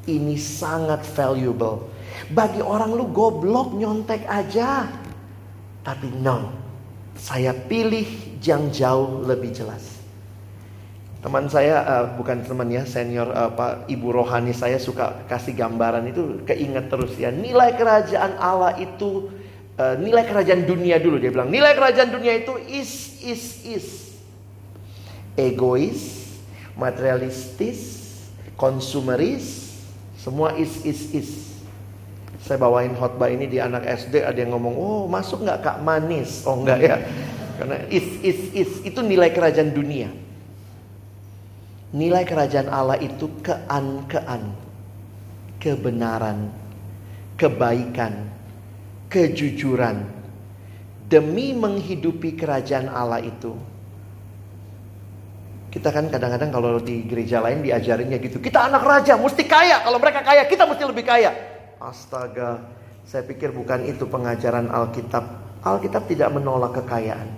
[0.07, 1.91] Ini sangat valuable.
[2.31, 4.87] Bagi orang lu goblok nyontek aja.
[5.83, 6.49] Tapi no,
[7.13, 9.98] saya pilih yang jauh lebih jelas.
[11.19, 16.07] Teman saya uh, bukan teman ya senior uh, Pak Ibu rohani saya suka kasih gambaran
[16.07, 19.27] itu keinget terus ya nilai kerajaan Allah itu
[19.75, 23.87] uh, nilai kerajaan dunia dulu dia bilang nilai kerajaan dunia itu is is is
[25.35, 26.19] egois
[26.79, 27.79] materialistis,
[28.55, 29.75] konsumeris,
[30.15, 31.29] semua is is is.
[32.39, 36.47] Saya bawain khotbah ini di anak SD ada yang ngomong, oh masuk nggak kak manis?
[36.47, 36.95] Oh enggak ya,
[37.59, 40.07] karena is is is itu nilai kerajaan dunia.
[41.89, 44.53] Nilai kerajaan Allah itu kean-kean,
[45.57, 46.53] kebenaran,
[47.33, 48.29] kebaikan,
[49.09, 50.05] kejujuran.
[51.09, 53.57] Demi menghidupi kerajaan Allah itu,
[55.69, 58.41] kita kan kadang-kadang kalau di gereja lain diajarinnya gitu.
[58.41, 59.85] Kita anak raja, mesti kaya.
[59.85, 61.29] Kalau mereka kaya, kita mesti lebih kaya.
[61.77, 62.65] Astaga,
[63.05, 65.25] saya pikir bukan itu pengajaran Alkitab.
[65.61, 67.29] Alkitab tidak menolak kekayaan.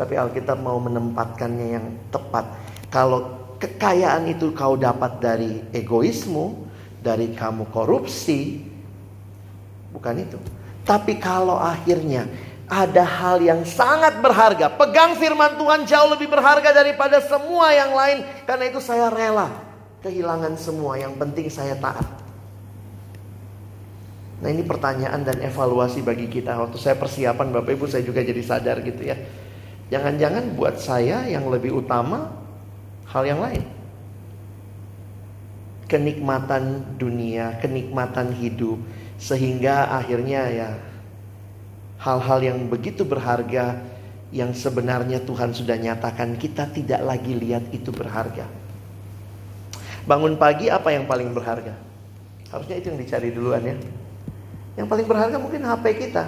[0.00, 2.48] Tapi Alkitab mau menempatkannya yang tepat.
[2.88, 6.66] Kalau kekayaan itu kau dapat dari egoismu,
[7.02, 8.62] dari kamu korupsi,
[9.90, 10.38] bukan itu.
[10.86, 12.24] Tapi kalau akhirnya
[12.68, 14.72] ada hal yang sangat berharga.
[14.72, 18.24] Pegang firman Tuhan jauh lebih berharga daripada semua yang lain.
[18.44, 19.48] Karena itu saya rela
[20.04, 21.00] kehilangan semua.
[21.00, 22.04] Yang penting saya taat.
[24.38, 26.56] Nah ini pertanyaan dan evaluasi bagi kita.
[26.56, 29.16] Waktu saya persiapan Bapak Ibu saya juga jadi sadar gitu ya.
[29.88, 32.47] Jangan-jangan buat saya yang lebih utama
[33.08, 33.64] hal yang lain.
[35.88, 38.76] kenikmatan dunia, kenikmatan hidup,
[39.16, 40.70] sehingga akhirnya ya
[41.98, 43.82] hal-hal yang begitu berharga
[44.28, 48.44] yang sebenarnya Tuhan sudah nyatakan kita tidak lagi lihat itu berharga.
[50.04, 51.72] Bangun pagi apa yang paling berharga?
[52.52, 53.76] Harusnya itu yang dicari duluan ya.
[54.76, 56.24] Yang paling berharga mungkin HP kita.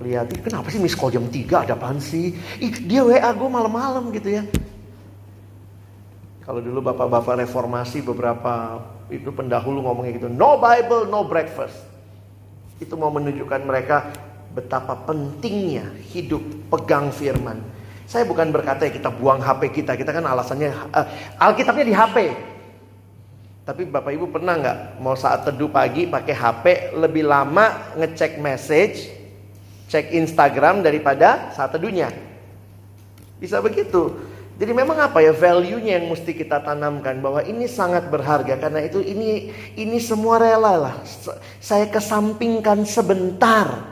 [0.00, 2.32] Lihat, kenapa sih miss call jam 3 ada apaan sih?
[2.56, 4.48] Ih, dia WA gue malam-malam gitu ya.
[6.50, 11.78] Kalau dulu bapak-bapak reformasi beberapa itu pendahulu ngomongnya gitu, no Bible, no breakfast.
[12.82, 14.10] Itu mau menunjukkan mereka
[14.50, 17.62] betapa pentingnya hidup pegang firman.
[18.02, 21.06] Saya bukan berkata ya kita buang HP kita, kita kan alasannya uh,
[21.38, 22.16] Alkitabnya di HP.
[23.62, 26.64] Tapi Bapak Ibu pernah nggak mau saat teduh pagi pakai HP
[26.98, 29.06] lebih lama ngecek message,
[29.86, 32.10] cek Instagram daripada saat teduhnya?
[33.38, 34.29] Bisa begitu.
[34.60, 39.00] Jadi memang apa ya value-nya yang mesti kita tanamkan bahwa ini sangat berharga karena itu
[39.00, 40.96] ini ini semua rela lah.
[41.64, 43.90] Saya kesampingkan sebentar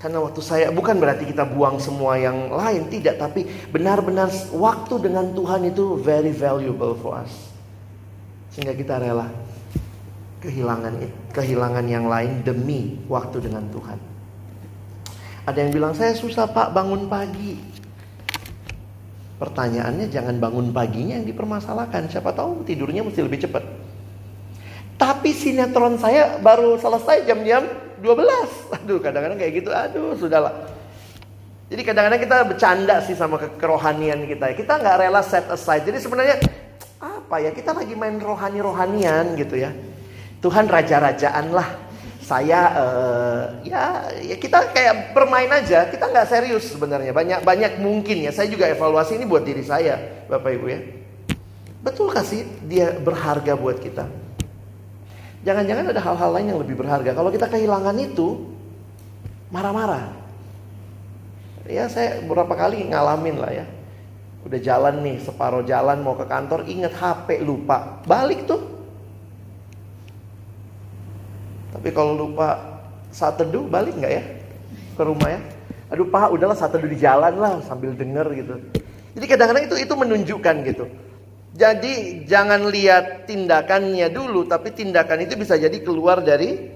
[0.00, 5.36] karena waktu saya bukan berarti kita buang semua yang lain, tidak, tapi benar-benar waktu dengan
[5.36, 7.52] Tuhan itu very valuable for us.
[8.56, 9.28] Sehingga kita rela
[10.40, 10.96] kehilangan
[11.36, 14.00] kehilangan yang lain demi waktu dengan Tuhan.
[15.44, 17.79] Ada yang bilang saya susah Pak bangun pagi.
[19.40, 22.12] Pertanyaannya jangan bangun paginya yang dipermasalahkan.
[22.12, 23.64] Siapa tahu tidurnya mesti lebih cepat.
[25.00, 27.64] Tapi sinetron saya baru selesai jam-jam
[28.04, 28.76] 12.
[28.84, 29.72] Aduh, kadang-kadang kayak gitu.
[29.72, 30.52] Aduh, sudahlah.
[31.72, 34.52] Jadi kadang-kadang kita bercanda sih sama ke kerohanian kita.
[34.52, 35.88] Kita nggak rela set aside.
[35.88, 36.36] Jadi sebenarnya
[37.00, 37.56] apa ya?
[37.56, 39.72] Kita lagi main rohani-rohanian gitu ya.
[40.44, 41.89] Tuhan raja-rajaan lah.
[42.30, 45.90] Saya uh, ya ya kita kayak bermain aja.
[45.90, 47.10] Kita nggak serius sebenarnya.
[47.10, 48.30] Banyak banyak mungkin ya.
[48.30, 49.98] Saya juga evaluasi ini buat diri saya,
[50.30, 50.80] Bapak Ibu ya.
[51.82, 54.06] Betul kasih dia berharga buat kita?
[55.42, 57.18] Jangan-jangan ada hal-hal lain yang lebih berharga.
[57.18, 58.54] Kalau kita kehilangan itu,
[59.50, 60.14] marah-marah.
[61.66, 63.66] Ya saya beberapa kali ngalamin lah ya.
[64.46, 68.06] Udah jalan nih, separuh jalan mau ke kantor, inget HP lupa.
[68.06, 68.69] Balik tuh.
[71.80, 72.60] Tapi kalau lupa
[73.08, 74.22] saat teduh, balik nggak ya?
[75.00, 75.40] Ke rumah ya?
[75.88, 78.60] Aduh pak, udahlah saat teduh di jalan lah sambil denger gitu.
[79.16, 80.84] Jadi kadang-kadang itu itu menunjukkan gitu.
[81.56, 86.68] Jadi jangan lihat tindakannya dulu, tapi tindakan itu bisa jadi keluar dari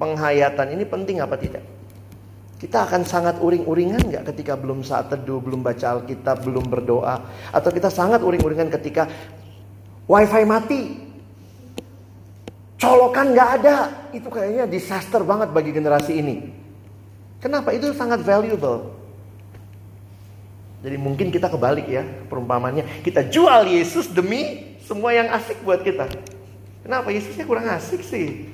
[0.00, 0.80] penghayatan.
[0.80, 1.62] Ini penting apa tidak?
[2.56, 7.20] Kita akan sangat uring-uringan nggak ketika belum saat teduh, belum baca Alkitab, belum berdoa,
[7.52, 9.06] atau kita sangat uring-uringan ketika
[10.08, 10.80] wifi mati,
[12.82, 13.76] colokan nggak ada,
[14.10, 16.50] itu kayaknya disaster banget bagi generasi ini.
[17.38, 17.70] Kenapa?
[17.70, 18.98] Itu sangat valuable.
[20.82, 23.06] Jadi mungkin kita kebalik ya perumpamannya.
[23.06, 26.10] Kita jual Yesus demi semua yang asik buat kita.
[26.82, 28.50] Kenapa Yesusnya kurang asik sih?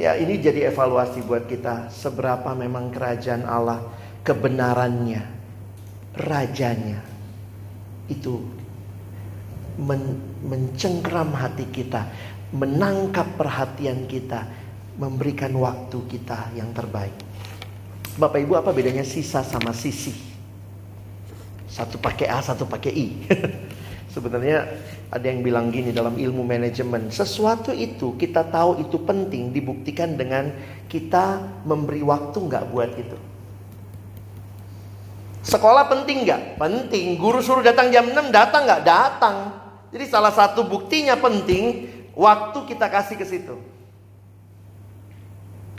[0.00, 1.92] Ya ini jadi evaluasi buat kita.
[1.92, 3.84] Seberapa memang kerajaan Allah
[4.24, 5.28] kebenarannya,
[6.16, 7.04] rajanya
[8.08, 8.40] itu
[9.76, 12.08] men mencengkram hati kita,
[12.50, 14.46] menangkap perhatian kita,
[14.98, 17.14] memberikan waktu kita yang terbaik.
[18.18, 20.12] Bapak Ibu apa bedanya sisa sama sisi?
[21.70, 23.08] Satu pakai A, satu pakai I.
[24.14, 24.66] Sebenarnya
[25.06, 30.50] ada yang bilang gini dalam ilmu manajemen, sesuatu itu kita tahu itu penting dibuktikan dengan
[30.90, 33.18] kita memberi waktu nggak buat itu.
[35.46, 36.58] Sekolah penting nggak?
[36.58, 37.16] Penting.
[37.16, 38.82] Guru suruh datang jam 6, datang nggak?
[38.82, 39.36] Datang.
[39.94, 41.86] Jadi salah satu buktinya penting,
[42.20, 43.56] waktu kita kasih ke situ.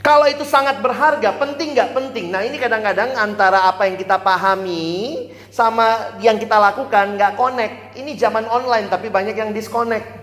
[0.02, 2.34] Kalau itu sangat berharga, penting nggak penting?
[2.34, 7.94] Nah ini kadang-kadang antara apa yang kita pahami sama yang kita lakukan nggak connect.
[7.94, 10.18] Ini zaman online tapi banyak yang disconnect.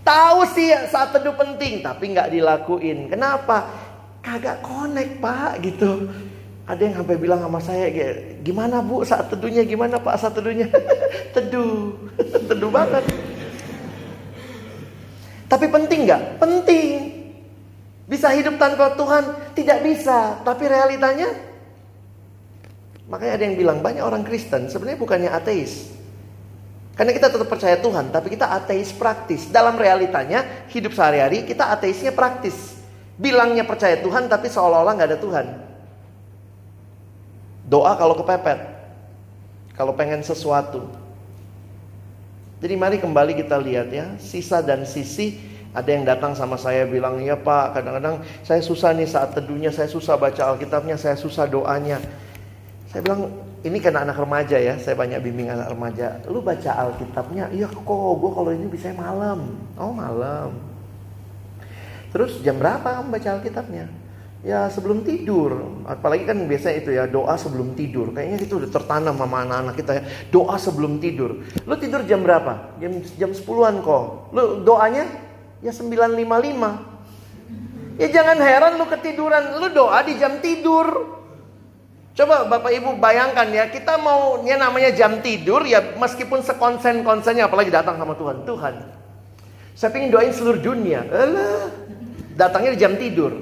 [0.00, 3.12] Tahu sih saat teduh penting tapi nggak dilakuin.
[3.12, 3.68] Kenapa?
[4.24, 6.08] Kagak connect pak gitu.
[6.64, 7.86] Ada yang sampai bilang sama saya,
[8.40, 9.62] gimana bu saat teduhnya?
[9.68, 10.66] Gimana pak saat teduhnya?
[11.36, 11.92] teduh,
[12.48, 13.04] teduh banget.
[15.46, 16.22] Tapi penting nggak?
[16.42, 16.90] Penting.
[18.06, 19.54] Bisa hidup tanpa Tuhan?
[19.54, 20.42] Tidak bisa.
[20.42, 21.30] Tapi realitanya?
[23.06, 25.94] Makanya ada yang bilang banyak orang Kristen sebenarnya bukannya ateis.
[26.96, 29.52] Karena kita tetap percaya Tuhan, tapi kita ateis praktis.
[29.52, 32.56] Dalam realitanya, hidup sehari-hari kita ateisnya praktis.
[33.20, 35.46] Bilangnya percaya Tuhan, tapi seolah-olah nggak ada Tuhan.
[37.68, 38.58] Doa kalau kepepet.
[39.76, 41.05] Kalau pengen sesuatu.
[42.56, 45.36] Jadi mari kembali kita lihat ya, sisa dan sisi
[45.76, 49.92] ada yang datang sama saya bilang, ya pak kadang-kadang saya susah nih saat teduhnya, saya
[49.92, 52.00] susah baca Alkitabnya, saya susah doanya.
[52.88, 53.28] Saya bilang,
[53.60, 56.16] ini karena anak remaja ya, saya banyak bimbing anak remaja.
[56.32, 57.84] Lu baca Alkitabnya, iya kok
[58.16, 59.52] gue kalau ini bisa malam.
[59.76, 60.56] Oh malam.
[62.08, 64.05] Terus jam berapa kamu baca Alkitabnya?
[64.44, 65.80] Ya sebelum tidur.
[65.88, 68.12] Apalagi kan biasanya itu ya doa sebelum tidur.
[68.12, 70.02] Kayaknya itu udah tertanam sama anak-anak kita ya.
[70.28, 71.40] Doa sebelum tidur.
[71.64, 72.76] Lu tidur jam berapa?
[72.78, 74.04] Jam jam 10-an kok.
[74.36, 75.08] Lu doanya
[75.64, 77.96] ya 9.55.
[77.96, 79.56] Ya jangan heran lu ketiduran.
[79.56, 81.16] Lu doa di jam tidur.
[82.16, 87.68] Coba Bapak Ibu bayangkan ya, kita mau ya namanya jam tidur ya meskipun sekonsen-konsennya apalagi
[87.68, 88.40] datang sama Tuhan.
[88.48, 88.74] Tuhan,
[89.76, 91.04] saya ingin doain seluruh dunia.
[91.12, 91.68] Alah,
[92.32, 93.36] datangnya di jam tidur.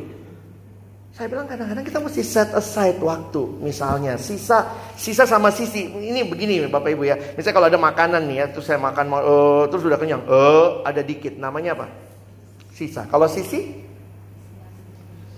[1.14, 3.46] Saya bilang kadang-kadang kita mesti set aside waktu.
[3.62, 4.66] Misalnya sisa
[4.98, 5.86] sisa sama sisi.
[5.86, 7.14] Ini begini Bapak Ibu ya.
[7.38, 10.26] Misalnya kalau ada makanan nih ya, terus saya makan uh, terus sudah kenyang.
[10.26, 11.38] Uh, ada dikit.
[11.38, 11.86] Namanya apa?
[12.74, 13.06] Sisa.
[13.06, 13.78] Kalau sisi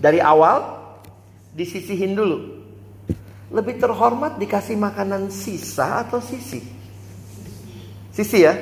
[0.01, 0.81] dari awal
[1.53, 2.57] disisihin dulu.
[3.53, 6.64] Lebih terhormat dikasih makanan sisa atau sisi?
[8.16, 8.57] Sisi ya.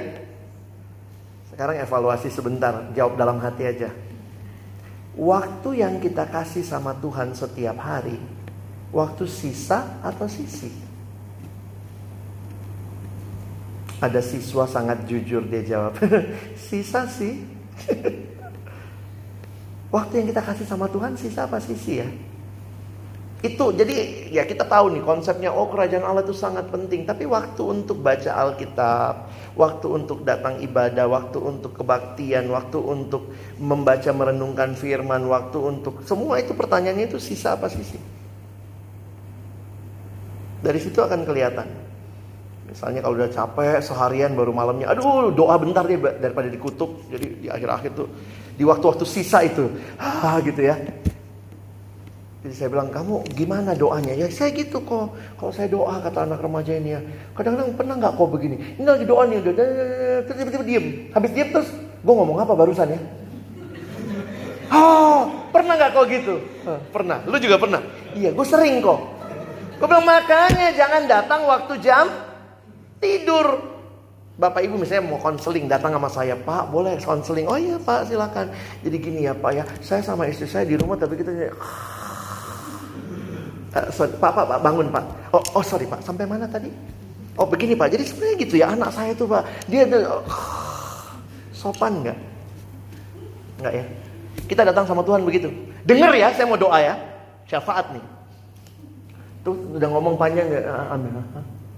[1.47, 4.04] Sekarang evaluasi sebentar, jawab dalam hati aja.
[5.15, 8.19] Waktu yang kita kasih sama Tuhan setiap hari,
[8.91, 10.75] waktu sisa atau sisi?
[14.03, 15.95] Ada siswa sangat jujur dia jawab,
[16.67, 17.47] sisa sih.
[19.95, 22.09] waktu yang kita kasih sama Tuhan sisa apa sisi ya?
[23.45, 27.05] Itu jadi ya kita tahu nih konsepnya oh kerajaan Allah itu sangat penting.
[27.05, 33.28] Tapi waktu untuk baca Alkitab, waktu untuk datang ibadah, waktu untuk kebaktian, waktu untuk
[33.61, 38.01] membaca merenungkan firman, waktu untuk semua itu pertanyaannya itu sisa apa sisi?
[40.64, 41.68] Dari situ akan kelihatan.
[42.64, 47.12] Misalnya kalau udah capek seharian baru malamnya, aduh doa bentar deh daripada dikutuk.
[47.12, 48.09] Jadi di akhir-akhir tuh
[48.57, 49.68] di waktu-waktu sisa itu,
[50.01, 50.80] ah gitu ya.
[52.45, 54.12] Jadi saya bilang, kamu gimana doanya?
[54.12, 55.16] Ya saya gitu kok.
[55.40, 57.01] Kalau saya doa, kata anak remaja ini ya.
[57.32, 58.57] Kadang-kadang pernah nggak kok begini?
[58.76, 59.55] Ini lagi doa nih, udah
[60.28, 61.09] terus tiba-tiba diem.
[61.16, 63.01] Habis diem terus, gue ngomong apa barusan ya?
[64.68, 66.34] Oh, pernah nggak kok gitu?
[66.92, 67.24] pernah.
[67.24, 67.80] Lu juga pernah?
[68.12, 69.01] Iya, gue sering kok.
[69.80, 72.12] Gue bilang makanya jangan datang waktu jam
[73.01, 73.72] tidur.
[74.36, 78.51] Bapak ibu misalnya mau konseling datang sama saya Pak boleh konseling Oh iya pak silakan
[78.82, 81.55] Jadi gini ya pak ya Saya sama istri saya di rumah tapi kita
[83.75, 85.03] Uh, sorry, pak, pak, pak, bangun pak.
[85.35, 86.70] Oh, oh sorry pak, sampai mana tadi?
[87.35, 90.22] Oh begini pak, jadi sebenarnya gitu ya anak saya tuh pak, dia tuh oh,
[91.51, 92.18] sopan nggak?
[93.59, 93.85] Nggak ya?
[94.47, 95.51] Kita datang sama Tuhan begitu.
[95.83, 96.95] Dengar ya, saya mau doa ya,
[97.51, 98.05] syafaat nih.
[99.43, 100.64] Tuh udah ngomong panjang nggak?
[100.70, 101.12] Ah, amin.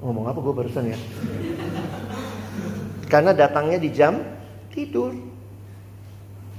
[0.04, 0.98] Ngomong apa gue barusan ya?
[3.08, 4.20] Karena datangnya di jam
[4.70, 5.16] tidur.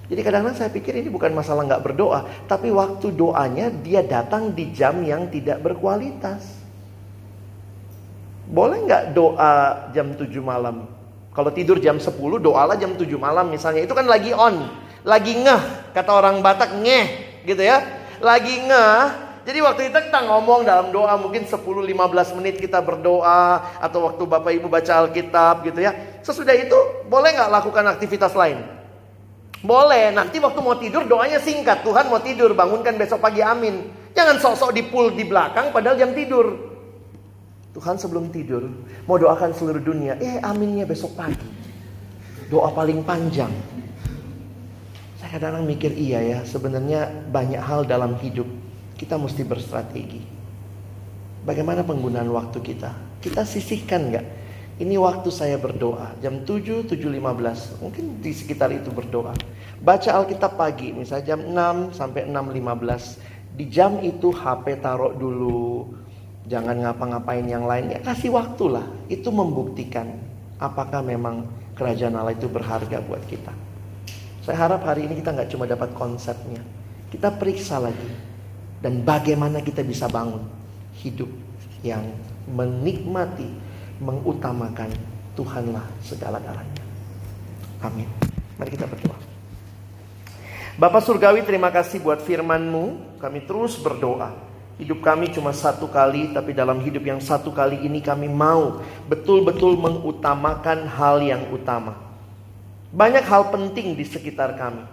[0.07, 4.71] Jadi kadang-kadang saya pikir ini bukan masalah nggak berdoa, tapi waktu doanya dia datang di
[4.71, 6.47] jam yang tidak berkualitas.
[8.47, 10.87] Boleh nggak doa jam 7 malam?
[11.35, 13.83] Kalau tidur jam 10, doalah jam 7 malam misalnya.
[13.83, 14.71] Itu kan lagi on,
[15.03, 17.07] lagi ngeh, kata orang Batak ngeh,
[17.43, 17.83] gitu ya.
[18.23, 19.03] Lagi ngeh,
[19.47, 24.51] jadi waktu itu kita ngomong dalam doa mungkin 10-15 menit kita berdoa atau waktu Bapak
[24.55, 25.95] Ibu baca Alkitab gitu ya.
[26.19, 26.75] Sesudah itu
[27.07, 28.76] boleh nggak lakukan aktivitas lain?
[29.67, 31.83] Boleh, nanti waktu mau tidur doanya singkat.
[31.83, 33.91] Tuhan mau tidur, bangunkan besok pagi amin.
[34.15, 36.55] Jangan sok-sok dipul di belakang padahal jam tidur.
[37.75, 38.63] Tuhan sebelum tidur
[39.03, 40.15] mau doakan seluruh dunia.
[40.23, 41.43] Eh aminnya besok pagi.
[42.47, 43.51] Doa paling panjang.
[45.19, 48.47] Saya kadang-kadang mikir iya ya, sebenarnya banyak hal dalam hidup
[48.95, 50.23] kita mesti berstrategi.
[51.43, 53.19] Bagaimana penggunaan waktu kita?
[53.19, 54.25] Kita sisihkan nggak?
[54.77, 57.81] Ini waktu saya berdoa jam 7, 7.15.
[57.81, 59.33] Mungkin di sekitar itu berdoa.
[59.77, 63.57] Baca Alkitab pagi misalnya jam 6 sampai 6.15.
[63.57, 65.93] Di jam itu HP taruh dulu.
[66.47, 67.93] Jangan ngapa-ngapain yang lain.
[67.93, 68.85] Ya kasih waktu lah.
[69.09, 70.17] Itu membuktikan
[70.57, 71.45] apakah memang
[71.77, 73.53] kerajaan Allah itu berharga buat kita.
[74.41, 76.63] Saya harap hari ini kita nggak cuma dapat konsepnya.
[77.13, 78.09] Kita periksa lagi.
[78.77, 80.45] Dan bagaimana kita bisa bangun
[81.01, 81.29] hidup
[81.81, 82.05] yang
[82.49, 83.49] menikmati
[84.01, 84.89] mengutamakan
[85.37, 86.81] Tuhanlah segala-galanya.
[87.85, 88.09] Amin.
[88.57, 88.96] Mari kita berdoa.
[90.77, 93.17] Bapak Surgawi terima kasih buat firman-Mu.
[93.17, 94.29] Kami terus berdoa.
[94.77, 99.73] Hidup kami cuma satu kali, tapi dalam hidup yang satu kali ini kami mau betul-betul
[99.73, 101.97] mengutamakan hal yang utama.
[102.93, 104.85] Banyak hal penting di sekitar kami.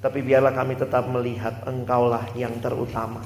[0.00, 3.20] Tapi biarlah kami tetap melihat engkaulah yang terutama.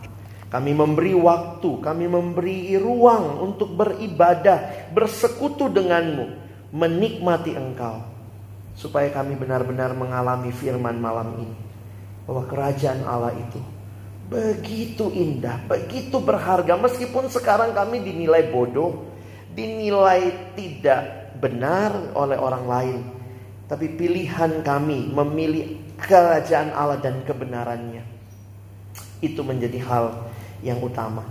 [0.50, 6.34] Kami memberi waktu, kami memberi ruang untuk beribadah, bersekutu denganmu,
[6.74, 8.02] menikmati engkau.
[8.74, 11.65] Supaya kami benar-benar mengalami firman malam ini.
[12.26, 13.62] Bahwa kerajaan Allah itu
[14.26, 16.74] Begitu indah, begitu berharga.
[16.74, 19.06] Meskipun sekarang kami dinilai bodoh,
[19.54, 23.00] dinilai tidak benar oleh orang lain.
[23.70, 28.02] Tapi pilihan kami memilih kerajaan Allah dan kebenarannya.
[29.22, 30.26] Itu menjadi hal
[30.62, 31.22] yang utama.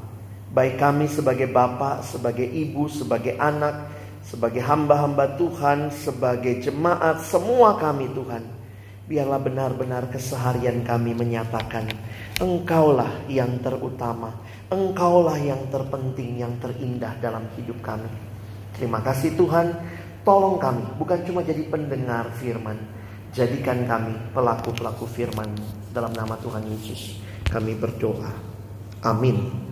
[0.55, 3.91] Baik kami sebagai bapak, sebagai ibu, sebagai anak,
[4.23, 8.54] sebagai hamba-hamba Tuhan, sebagai jemaat, semua kami Tuhan.
[9.05, 11.85] Biarlah benar-benar keseharian kami menyatakan
[12.41, 14.33] Engkaulah yang terutama.
[14.67, 18.09] Engkaulah yang terpenting, yang terindah dalam hidup kami.
[18.75, 19.71] Terima kasih Tuhan.
[20.25, 22.75] Tolong kami, bukan cuma jadi pendengar firman.
[23.29, 25.51] Jadikan kami pelaku-pelaku firman
[25.93, 27.21] Dalam nama Tuhan Yesus.
[27.45, 28.33] Kami berdoa.
[29.05, 29.65] Amin